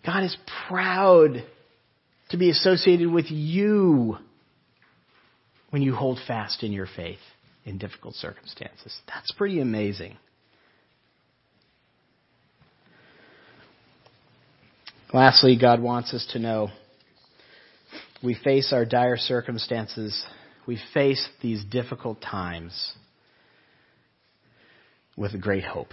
God 0.05 0.25
is 0.25 0.35
proud 0.67 1.41
to 2.31 2.37
be 2.37 2.49
associated 2.49 3.09
with 3.09 3.27
you 3.29 4.17
when 5.69 5.81
you 5.81 5.95
hold 5.95 6.19
fast 6.27 6.63
in 6.63 6.73
your 6.73 6.87
faith 6.97 7.19
in 7.63 7.77
difficult 7.77 8.15
circumstances. 8.15 8.93
That's 9.07 9.31
pretty 9.31 9.61
amazing. 9.61 10.17
Lastly, 15.13 15.55
God 15.61 15.79
wants 15.79 16.11
us 16.11 16.25
to 16.31 16.39
know 16.39 16.69
we 18.23 18.33
face 18.33 18.73
our 18.73 18.83
dire 18.83 19.15
circumstances, 19.17 20.25
we 20.65 20.79
face 20.91 21.23
these 21.39 21.63
difficult 21.63 22.19
times 22.19 22.93
with 25.15 25.39
great 25.39 25.65
hope. 25.65 25.91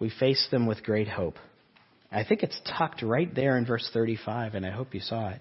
We 0.00 0.10
face 0.10 0.48
them 0.50 0.66
with 0.66 0.82
great 0.82 1.06
hope. 1.06 1.36
I 2.10 2.24
think 2.24 2.42
it's 2.42 2.60
tucked 2.76 3.02
right 3.02 3.32
there 3.32 3.56
in 3.56 3.66
verse 3.66 3.88
35, 3.92 4.56
and 4.56 4.66
I 4.66 4.70
hope 4.70 4.94
you 4.94 5.00
saw 5.00 5.28
it. 5.28 5.40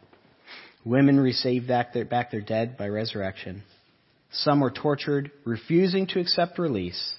Women 0.86 1.20
received 1.20 1.68
back 1.68 1.94
their, 1.94 2.06
back 2.06 2.30
their 2.30 2.42
dead 2.42 2.78
by 2.78 2.90
resurrection. 2.90 3.64
Some 4.34 4.60
were 4.60 4.70
tortured, 4.70 5.32
refusing 5.46 6.06
to 6.08 6.20
accept 6.20 6.60
release, 6.60 7.16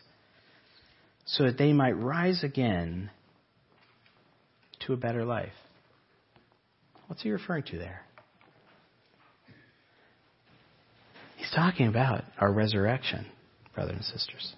so 1.26 1.44
that 1.44 1.58
they 1.58 1.72
might 1.72 1.98
rise 1.98 2.44
again 2.44 3.10
to 4.86 4.92
a 4.92 4.96
better 4.96 5.24
life. 5.24 5.52
What's 7.06 7.22
he 7.22 7.30
referring 7.30 7.64
to 7.64 7.78
there? 7.78 8.02
He's 11.36 11.50
talking 11.54 11.88
about 11.88 12.24
our 12.38 12.52
resurrection, 12.52 13.26
brothers 13.74 13.96
and 13.96 14.04
sisters. 14.04 14.54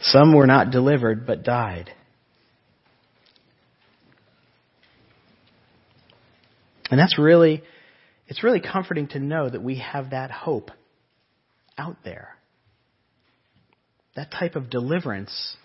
Some 0.00 0.34
were 0.34 0.46
not 0.46 0.70
delivered 0.70 1.26
but 1.26 1.42
died. 1.42 1.90
And 6.90 6.98
that's 6.98 7.18
really, 7.18 7.62
it's 8.26 8.42
really 8.42 8.60
comforting 8.60 9.08
to 9.08 9.18
know 9.18 9.48
that 9.48 9.62
we 9.62 9.78
have 9.78 10.10
that 10.10 10.30
hope 10.30 10.70
out 11.78 11.98
there. 12.04 12.36
That 14.16 14.30
type 14.30 14.56
of 14.56 14.70
deliverance 14.70 15.56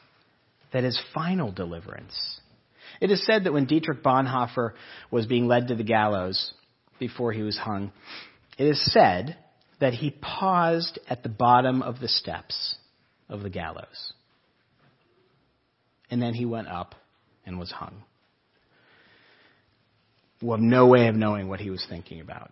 that 0.71 0.83
is 0.83 0.99
final 1.13 1.51
deliverance. 1.51 2.39
It 3.01 3.11
is 3.11 3.25
said 3.25 3.45
that 3.45 3.53
when 3.53 3.65
Dietrich 3.65 4.03
Bonhoeffer 4.03 4.73
was 5.11 5.25
being 5.25 5.47
led 5.47 5.67
to 5.69 5.75
the 5.75 5.83
gallows 5.83 6.53
before 6.99 7.31
he 7.31 7.41
was 7.41 7.57
hung, 7.57 7.91
it 8.57 8.65
is 8.65 8.91
said 8.91 9.37
that 9.79 9.93
he 9.93 10.11
paused 10.21 10.99
at 11.09 11.23
the 11.23 11.29
bottom 11.29 11.81
of 11.81 11.99
the 11.99 12.07
steps 12.07 12.75
of 13.29 13.41
the 13.41 13.49
gallows. 13.49 14.13
And 16.09 16.21
then 16.21 16.33
he 16.33 16.45
went 16.45 16.67
up 16.67 16.95
and 17.45 17.59
was 17.59 17.71
hung. 17.71 18.03
We'll 20.41 20.57
have 20.57 20.63
no 20.63 20.87
way 20.87 21.07
of 21.07 21.15
knowing 21.15 21.47
what 21.47 21.59
he 21.59 21.69
was 21.69 21.85
thinking 21.89 22.21
about. 22.21 22.51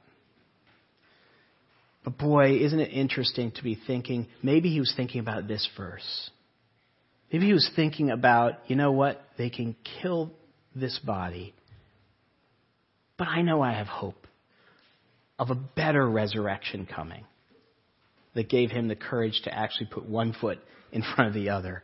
But 2.03 2.17
boy, 2.17 2.57
isn't 2.57 2.79
it 2.79 2.91
interesting 2.91 3.51
to 3.51 3.63
be 3.63 3.79
thinking, 3.87 4.27
maybe 4.41 4.69
he 4.69 4.79
was 4.79 4.93
thinking 4.95 5.21
about 5.21 5.47
this 5.47 5.67
verse. 5.77 6.29
Maybe 7.31 7.47
he 7.47 7.53
was 7.53 7.69
thinking 7.75 8.11
about, 8.11 8.59
you 8.67 8.75
know 8.75 8.91
what? 8.91 9.21
They 9.37 9.49
can 9.49 9.75
kill 10.01 10.31
this 10.75 10.99
body, 10.99 11.53
but 13.17 13.27
I 13.27 13.41
know 13.41 13.61
I 13.61 13.73
have 13.73 13.87
hope 13.87 14.27
of 15.39 15.49
a 15.49 15.55
better 15.55 16.07
resurrection 16.07 16.85
coming 16.85 17.25
that 18.33 18.49
gave 18.49 18.71
him 18.71 18.87
the 18.87 18.95
courage 18.95 19.41
to 19.43 19.53
actually 19.53 19.87
put 19.87 20.07
one 20.07 20.33
foot 20.33 20.59
in 20.91 21.03
front 21.15 21.29
of 21.29 21.33
the 21.33 21.49
other 21.49 21.83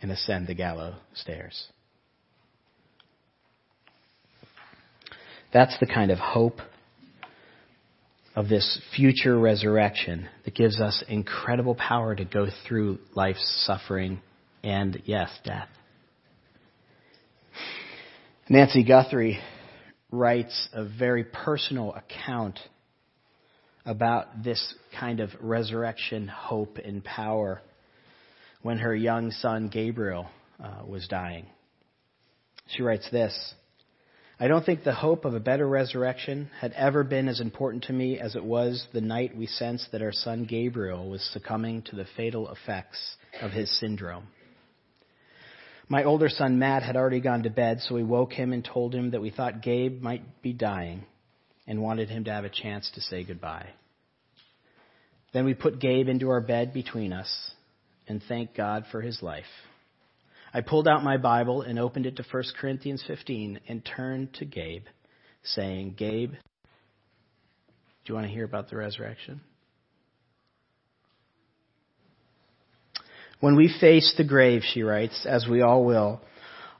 and 0.00 0.10
ascend 0.10 0.46
the 0.46 0.54
gallows 0.54 0.94
stairs. 1.14 1.68
That's 5.52 5.78
the 5.78 5.86
kind 5.86 6.10
of 6.10 6.18
hope 6.18 6.60
of 8.36 8.48
this 8.50 8.78
future 8.94 9.38
resurrection 9.38 10.28
that 10.44 10.54
gives 10.54 10.78
us 10.78 11.02
incredible 11.08 11.74
power 11.74 12.14
to 12.14 12.24
go 12.24 12.46
through 12.68 12.98
life's 13.14 13.64
suffering 13.66 14.20
and, 14.62 15.02
yes, 15.06 15.30
death. 15.42 15.68
Nancy 18.48 18.84
Guthrie 18.84 19.40
writes 20.12 20.68
a 20.72 20.84
very 20.84 21.24
personal 21.24 21.94
account 21.94 22.60
about 23.86 24.44
this 24.44 24.74
kind 25.00 25.20
of 25.20 25.30
resurrection 25.40 26.28
hope 26.28 26.76
and 26.84 27.02
power 27.02 27.62
when 28.62 28.78
her 28.78 28.94
young 28.94 29.30
son 29.30 29.68
Gabriel 29.68 30.28
uh, 30.62 30.84
was 30.86 31.08
dying. 31.08 31.46
She 32.68 32.82
writes 32.82 33.08
this 33.10 33.54
I 34.38 34.48
don't 34.48 34.66
think 34.66 34.84
the 34.84 34.92
hope 34.92 35.24
of 35.24 35.34
a 35.34 35.40
better 35.40 35.66
resurrection 35.66 36.50
had 36.60 36.72
ever 36.72 37.02
been 37.04 37.26
as 37.26 37.40
important 37.40 37.84
to 37.84 37.94
me 37.94 38.18
as 38.18 38.36
it 38.36 38.44
was 38.44 38.86
the 38.92 39.00
night 39.00 39.34
we 39.34 39.46
sensed 39.46 39.92
that 39.92 40.02
our 40.02 40.12
son 40.12 40.44
Gabriel 40.44 41.08
was 41.08 41.22
succumbing 41.32 41.82
to 41.82 41.96
the 41.96 42.04
fatal 42.18 42.50
effects 42.50 42.98
of 43.40 43.50
his 43.52 43.74
syndrome. 43.80 44.26
My 45.88 46.04
older 46.04 46.28
son 46.28 46.58
Matt 46.58 46.82
had 46.82 46.96
already 46.96 47.20
gone 47.20 47.44
to 47.44 47.50
bed, 47.50 47.80
so 47.80 47.94
we 47.94 48.02
woke 48.02 48.34
him 48.34 48.52
and 48.52 48.62
told 48.62 48.94
him 48.94 49.12
that 49.12 49.22
we 49.22 49.30
thought 49.30 49.62
Gabe 49.62 50.02
might 50.02 50.42
be 50.42 50.52
dying 50.52 51.04
and 51.66 51.80
wanted 51.80 52.10
him 52.10 52.24
to 52.24 52.32
have 52.32 52.44
a 52.44 52.50
chance 52.50 52.90
to 52.94 53.00
say 53.00 53.24
goodbye. 53.24 53.70
Then 55.32 55.46
we 55.46 55.54
put 55.54 55.80
Gabe 55.80 56.08
into 56.08 56.28
our 56.28 56.42
bed 56.42 56.74
between 56.74 57.14
us 57.14 57.52
and 58.06 58.22
thanked 58.22 58.54
God 58.54 58.84
for 58.92 59.00
his 59.00 59.22
life. 59.22 59.44
I 60.52 60.60
pulled 60.60 60.88
out 60.88 61.04
my 61.04 61.16
Bible 61.16 61.62
and 61.62 61.78
opened 61.78 62.06
it 62.06 62.16
to 62.16 62.24
1 62.30 62.44
Corinthians 62.58 63.02
15 63.06 63.60
and 63.68 63.84
turned 63.84 64.34
to 64.34 64.44
Gabe, 64.44 64.84
saying, 65.42 65.94
Gabe, 65.96 66.32
do 66.32 68.12
you 68.12 68.14
want 68.14 68.26
to 68.26 68.32
hear 68.32 68.44
about 68.44 68.70
the 68.70 68.76
resurrection? 68.76 69.40
When 73.40 73.56
we 73.56 73.74
face 73.80 74.14
the 74.16 74.24
grave, 74.24 74.62
she 74.72 74.82
writes, 74.82 75.26
as 75.28 75.46
we 75.46 75.60
all 75.60 75.84
will, 75.84 76.20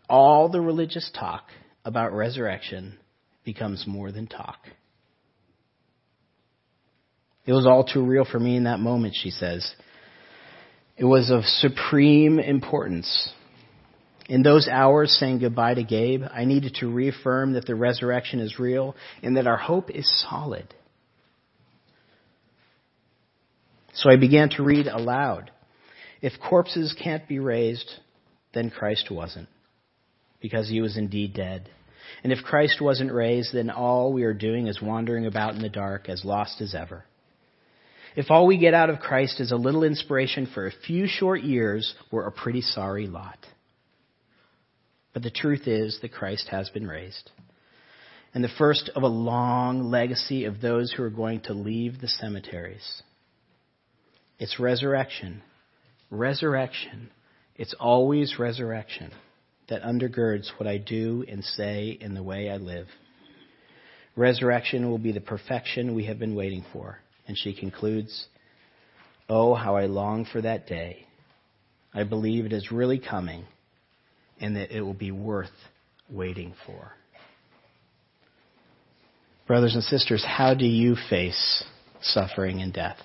all 0.08 0.48
the 0.48 0.60
religious 0.60 1.10
talk 1.18 1.48
about 1.84 2.12
resurrection 2.12 2.98
becomes 3.44 3.84
more 3.86 4.10
than 4.10 4.26
talk. 4.26 4.58
It 7.44 7.52
was 7.52 7.66
all 7.66 7.84
too 7.84 8.04
real 8.04 8.24
for 8.24 8.40
me 8.40 8.56
in 8.56 8.64
that 8.64 8.80
moment, 8.80 9.14
she 9.16 9.30
says. 9.30 9.70
It 10.96 11.04
was 11.04 11.30
of 11.30 11.44
supreme 11.44 12.38
importance. 12.38 13.30
In 14.28 14.42
those 14.42 14.68
hours 14.68 15.16
saying 15.20 15.38
goodbye 15.38 15.74
to 15.74 15.84
Gabe, 15.84 16.24
I 16.32 16.44
needed 16.44 16.76
to 16.80 16.92
reaffirm 16.92 17.52
that 17.52 17.66
the 17.66 17.76
resurrection 17.76 18.40
is 18.40 18.58
real 18.58 18.96
and 19.22 19.36
that 19.36 19.46
our 19.46 19.56
hope 19.56 19.90
is 19.90 20.10
solid. 20.28 20.66
So 23.94 24.10
I 24.10 24.16
began 24.16 24.50
to 24.50 24.64
read 24.64 24.88
aloud. 24.88 25.50
If 26.20 26.32
corpses 26.40 26.94
can't 27.02 27.26
be 27.28 27.38
raised, 27.38 27.90
then 28.52 28.70
Christ 28.70 29.10
wasn't, 29.10 29.48
because 30.40 30.68
he 30.68 30.80
was 30.80 30.96
indeed 30.96 31.34
dead. 31.34 31.70
And 32.24 32.32
if 32.32 32.42
Christ 32.42 32.80
wasn't 32.80 33.12
raised, 33.12 33.54
then 33.54 33.70
all 33.70 34.12
we 34.12 34.24
are 34.24 34.34
doing 34.34 34.66
is 34.66 34.82
wandering 34.82 35.26
about 35.26 35.54
in 35.54 35.62
the 35.62 35.68
dark, 35.68 36.08
as 36.08 36.24
lost 36.24 36.60
as 36.60 36.74
ever. 36.74 37.04
If 38.16 38.30
all 38.30 38.46
we 38.46 38.58
get 38.58 38.74
out 38.74 38.90
of 38.90 38.98
Christ 38.98 39.40
is 39.40 39.52
a 39.52 39.56
little 39.56 39.84
inspiration 39.84 40.48
for 40.52 40.66
a 40.66 40.72
few 40.86 41.06
short 41.06 41.42
years, 41.42 41.94
we're 42.10 42.26
a 42.26 42.32
pretty 42.32 42.62
sorry 42.62 43.06
lot. 43.06 43.38
But 45.16 45.22
the 45.22 45.30
truth 45.30 45.66
is 45.66 45.98
that 46.02 46.12
Christ 46.12 46.48
has 46.48 46.68
been 46.68 46.86
raised. 46.86 47.30
And 48.34 48.44
the 48.44 48.50
first 48.58 48.90
of 48.94 49.02
a 49.02 49.06
long 49.06 49.84
legacy 49.84 50.44
of 50.44 50.60
those 50.60 50.92
who 50.92 51.02
are 51.04 51.08
going 51.08 51.40
to 51.44 51.54
leave 51.54 52.02
the 52.02 52.06
cemeteries. 52.06 53.02
It's 54.38 54.60
resurrection. 54.60 55.40
Resurrection. 56.10 57.08
It's 57.54 57.72
always 57.80 58.38
resurrection 58.38 59.10
that 59.70 59.80
undergirds 59.80 60.50
what 60.58 60.66
I 60.66 60.76
do 60.76 61.24
and 61.26 61.42
say 61.42 61.96
in 61.98 62.12
the 62.12 62.22
way 62.22 62.50
I 62.50 62.58
live. 62.58 62.88
Resurrection 64.16 64.90
will 64.90 64.98
be 64.98 65.12
the 65.12 65.22
perfection 65.22 65.94
we 65.94 66.04
have 66.04 66.18
been 66.18 66.34
waiting 66.34 66.66
for. 66.74 66.98
And 67.26 67.38
she 67.38 67.54
concludes, 67.54 68.26
Oh, 69.30 69.54
how 69.54 69.76
I 69.76 69.86
long 69.86 70.26
for 70.30 70.42
that 70.42 70.66
day. 70.66 71.06
I 71.94 72.04
believe 72.04 72.44
it 72.44 72.52
is 72.52 72.70
really 72.70 72.98
coming 72.98 73.46
and 74.40 74.56
that 74.56 74.76
it 74.76 74.80
will 74.82 74.94
be 74.94 75.10
worth 75.10 75.50
waiting 76.10 76.54
for. 76.66 76.92
Brothers 79.46 79.74
and 79.74 79.84
sisters, 79.84 80.24
how 80.26 80.54
do 80.54 80.66
you 80.66 80.96
face 81.08 81.64
suffering 82.02 82.60
and 82.60 82.72
death? 82.72 82.98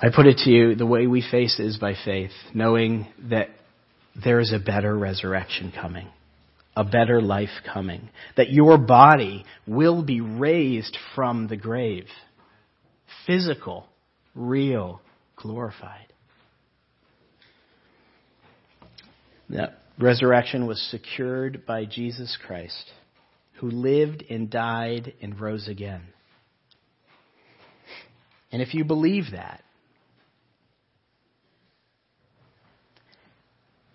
I 0.00 0.10
put 0.14 0.26
it 0.26 0.38
to 0.44 0.50
you, 0.50 0.76
the 0.76 0.86
way 0.86 1.08
we 1.08 1.22
face 1.28 1.58
it 1.58 1.66
is 1.66 1.76
by 1.76 1.94
faith, 2.04 2.30
knowing 2.54 3.08
that 3.30 3.48
there 4.24 4.38
is 4.38 4.52
a 4.52 4.58
better 4.60 4.96
resurrection 4.96 5.72
coming 5.72 6.08
a 6.78 6.84
better 6.84 7.20
life 7.20 7.48
coming, 7.74 8.08
that 8.36 8.50
your 8.50 8.78
body 8.78 9.44
will 9.66 10.00
be 10.04 10.20
raised 10.20 10.96
from 11.16 11.48
the 11.48 11.56
grave. 11.56 12.06
Physical, 13.26 13.88
real, 14.32 15.02
glorified. 15.34 16.06
That 19.50 19.78
resurrection 19.98 20.66
was 20.66 20.80
secured 20.90 21.64
by 21.66 21.84
Jesus 21.84 22.36
Christ, 22.46 22.92
who 23.54 23.70
lived 23.70 24.24
and 24.28 24.50
died 24.50 25.14
and 25.20 25.40
rose 25.40 25.68
again. 25.68 26.02
And 28.52 28.62
if 28.62 28.74
you 28.74 28.84
believe 28.84 29.24
that, 29.32 29.62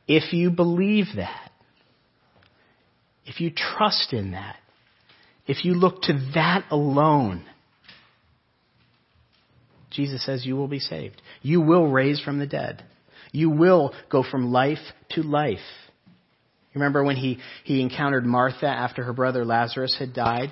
if 0.08 0.34
you 0.34 0.50
believe 0.52 1.06
that, 1.16 1.52
if 3.26 3.40
you 3.40 3.52
trust 3.52 4.12
in 4.12 4.32
that, 4.32 4.58
if 5.48 5.66
you 5.66 5.74
look 5.74 6.02
to 6.04 6.14
that 6.36 6.66
alone, 6.70 7.46
Jesus 9.92 10.26
says 10.26 10.46
you 10.46 10.56
will 10.56 10.68
be 10.68 10.80
saved. 10.80 11.22
You 11.42 11.62
will 11.62 11.88
raise 11.88 12.20
from 12.20 12.40
the 12.40 12.48
dead. 12.48 12.84
You 13.34 13.50
will 13.50 13.94
go 14.10 14.24
from 14.24 14.54
life 14.54 14.78
to 15.12 15.24
life. 15.24 15.58
You 16.72 16.80
Remember 16.80 17.04
when 17.04 17.18
he, 17.18 17.40
he 17.66 17.82
encountered 17.82 18.26
Martha 18.26 18.68
after 18.68 19.04
her 19.04 19.14
brother 19.14 19.44
Lazarus 19.44 19.98
had 20.00 20.14
died 20.14 20.52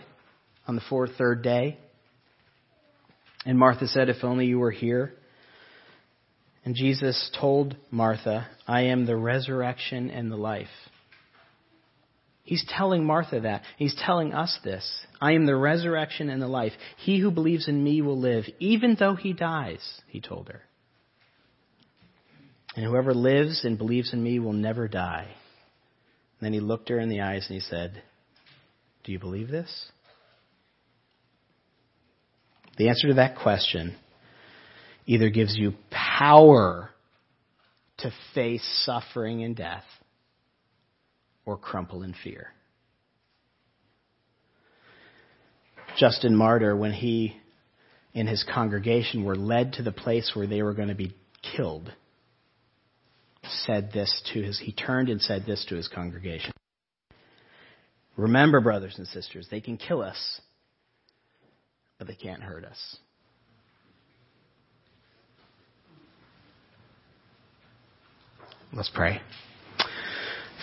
on 0.67 0.75
the 0.75 0.81
fourth, 0.89 1.11
third 1.17 1.43
day? 1.43 1.77
And 3.45 3.57
Martha 3.57 3.87
said, 3.87 4.09
If 4.09 4.23
only 4.23 4.47
you 4.47 4.59
were 4.59 4.71
here. 4.71 5.13
And 6.65 6.75
Jesus 6.75 7.31
told 7.39 7.75
Martha, 7.89 8.47
I 8.67 8.81
am 8.85 9.05
the 9.05 9.15
resurrection 9.15 10.09
and 10.09 10.31
the 10.31 10.35
life. 10.35 10.67
He's 12.43 12.65
telling 12.67 13.05
Martha 13.05 13.41
that. 13.41 13.61
He's 13.77 13.95
telling 14.05 14.33
us 14.33 14.59
this. 14.63 15.05
I 15.19 15.33
am 15.33 15.45
the 15.45 15.55
resurrection 15.55 16.29
and 16.29 16.41
the 16.41 16.47
life. 16.47 16.73
He 16.97 17.19
who 17.19 17.31
believes 17.31 17.67
in 17.67 17.83
me 17.83 18.01
will 18.01 18.19
live, 18.19 18.45
even 18.59 18.95
though 18.99 19.15
he 19.15 19.33
dies, 19.33 20.01
he 20.07 20.19
told 20.19 20.49
her. 20.49 20.61
And 22.75 22.85
whoever 22.85 23.13
lives 23.13 23.65
and 23.65 23.77
believes 23.77 24.13
in 24.13 24.23
me 24.23 24.39
will 24.39 24.53
never 24.53 24.87
die. 24.87 25.27
And 25.27 26.45
then 26.45 26.53
he 26.53 26.59
looked 26.59 26.89
her 26.89 26.99
in 26.99 27.09
the 27.09 27.21
eyes 27.21 27.45
and 27.49 27.55
he 27.55 27.61
said, 27.61 28.01
Do 29.03 29.11
you 29.11 29.19
believe 29.19 29.49
this? 29.49 29.91
The 32.77 32.89
answer 32.89 33.09
to 33.09 33.15
that 33.15 33.37
question 33.37 33.95
either 35.05 35.29
gives 35.29 35.55
you 35.57 35.73
power 35.89 36.89
to 37.97 38.11
face 38.33 38.63
suffering 38.85 39.43
and 39.43 39.55
death 39.55 39.83
or 41.45 41.57
crumple 41.57 42.03
in 42.03 42.15
fear. 42.23 42.47
Justin 45.97 46.35
Martyr, 46.35 46.75
when 46.75 46.93
he 46.93 47.35
and 48.15 48.27
his 48.27 48.43
congregation 48.43 49.25
were 49.25 49.35
led 49.35 49.73
to 49.73 49.83
the 49.83 49.91
place 49.91 50.31
where 50.33 50.47
they 50.47 50.61
were 50.61 50.73
going 50.73 50.87
to 50.87 50.95
be 50.95 51.13
killed, 51.55 51.91
said 53.65 53.91
this 53.93 54.21
to 54.33 54.41
his, 54.41 54.59
he 54.59 54.71
turned 54.71 55.09
and 55.09 55.21
said 55.21 55.43
this 55.45 55.65
to 55.69 55.75
his 55.75 55.87
congregation. 55.87 56.51
Remember, 58.17 58.61
brothers 58.61 58.95
and 58.97 59.07
sisters, 59.07 59.47
they 59.49 59.61
can 59.61 59.77
kill 59.77 60.01
us, 60.01 60.41
but 61.97 62.07
they 62.07 62.15
can't 62.15 62.41
hurt 62.41 62.65
us. 62.65 62.97
Let's 68.73 68.91
pray. 68.93 69.21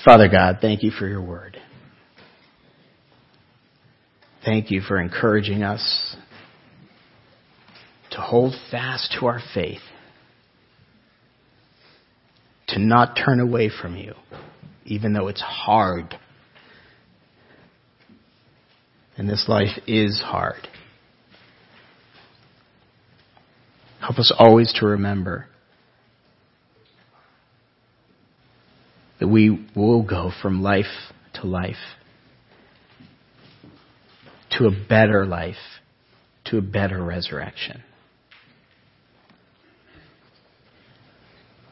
Father 0.05 0.29
God, 0.29 0.59
thank 0.61 0.83
you 0.83 0.91
for 0.91 1.07
your 1.07 1.21
word. 1.21 1.61
Thank 4.45 4.71
you 4.71 4.81
for 4.81 4.99
encouraging 4.99 5.63
us 5.63 6.17
to 8.13 8.19
hold 8.19 8.55
fast 8.71 9.15
to 9.19 9.27
our 9.27 9.41
faith, 9.53 9.83
to 12.69 12.79
not 12.79 13.17
turn 13.17 13.41
away 13.41 13.71
from 13.71 13.97
you, 13.97 14.15
even 14.85 15.13
though 15.13 15.29
it's 15.29 15.41
hard. 15.41 16.19
And 19.17 19.29
this 19.29 19.47
life 19.49 19.79
is 19.87 20.21
hard. 20.25 20.69
Help 24.01 24.19
us 24.19 24.33
always 24.39 24.73
to 24.81 24.87
remember 24.87 25.47
that 29.19 29.29
we 29.29 29.67
will 29.75 30.03
go 30.03 30.31
from 30.41 30.63
life 30.63 30.87
to 31.35 31.47
life 31.47 31.77
to 34.59 34.67
a 34.67 34.71
better 34.71 35.25
life, 35.27 35.57
to 36.47 36.59
a 36.59 36.63
better 36.63 37.03
resurrection. 37.03 37.83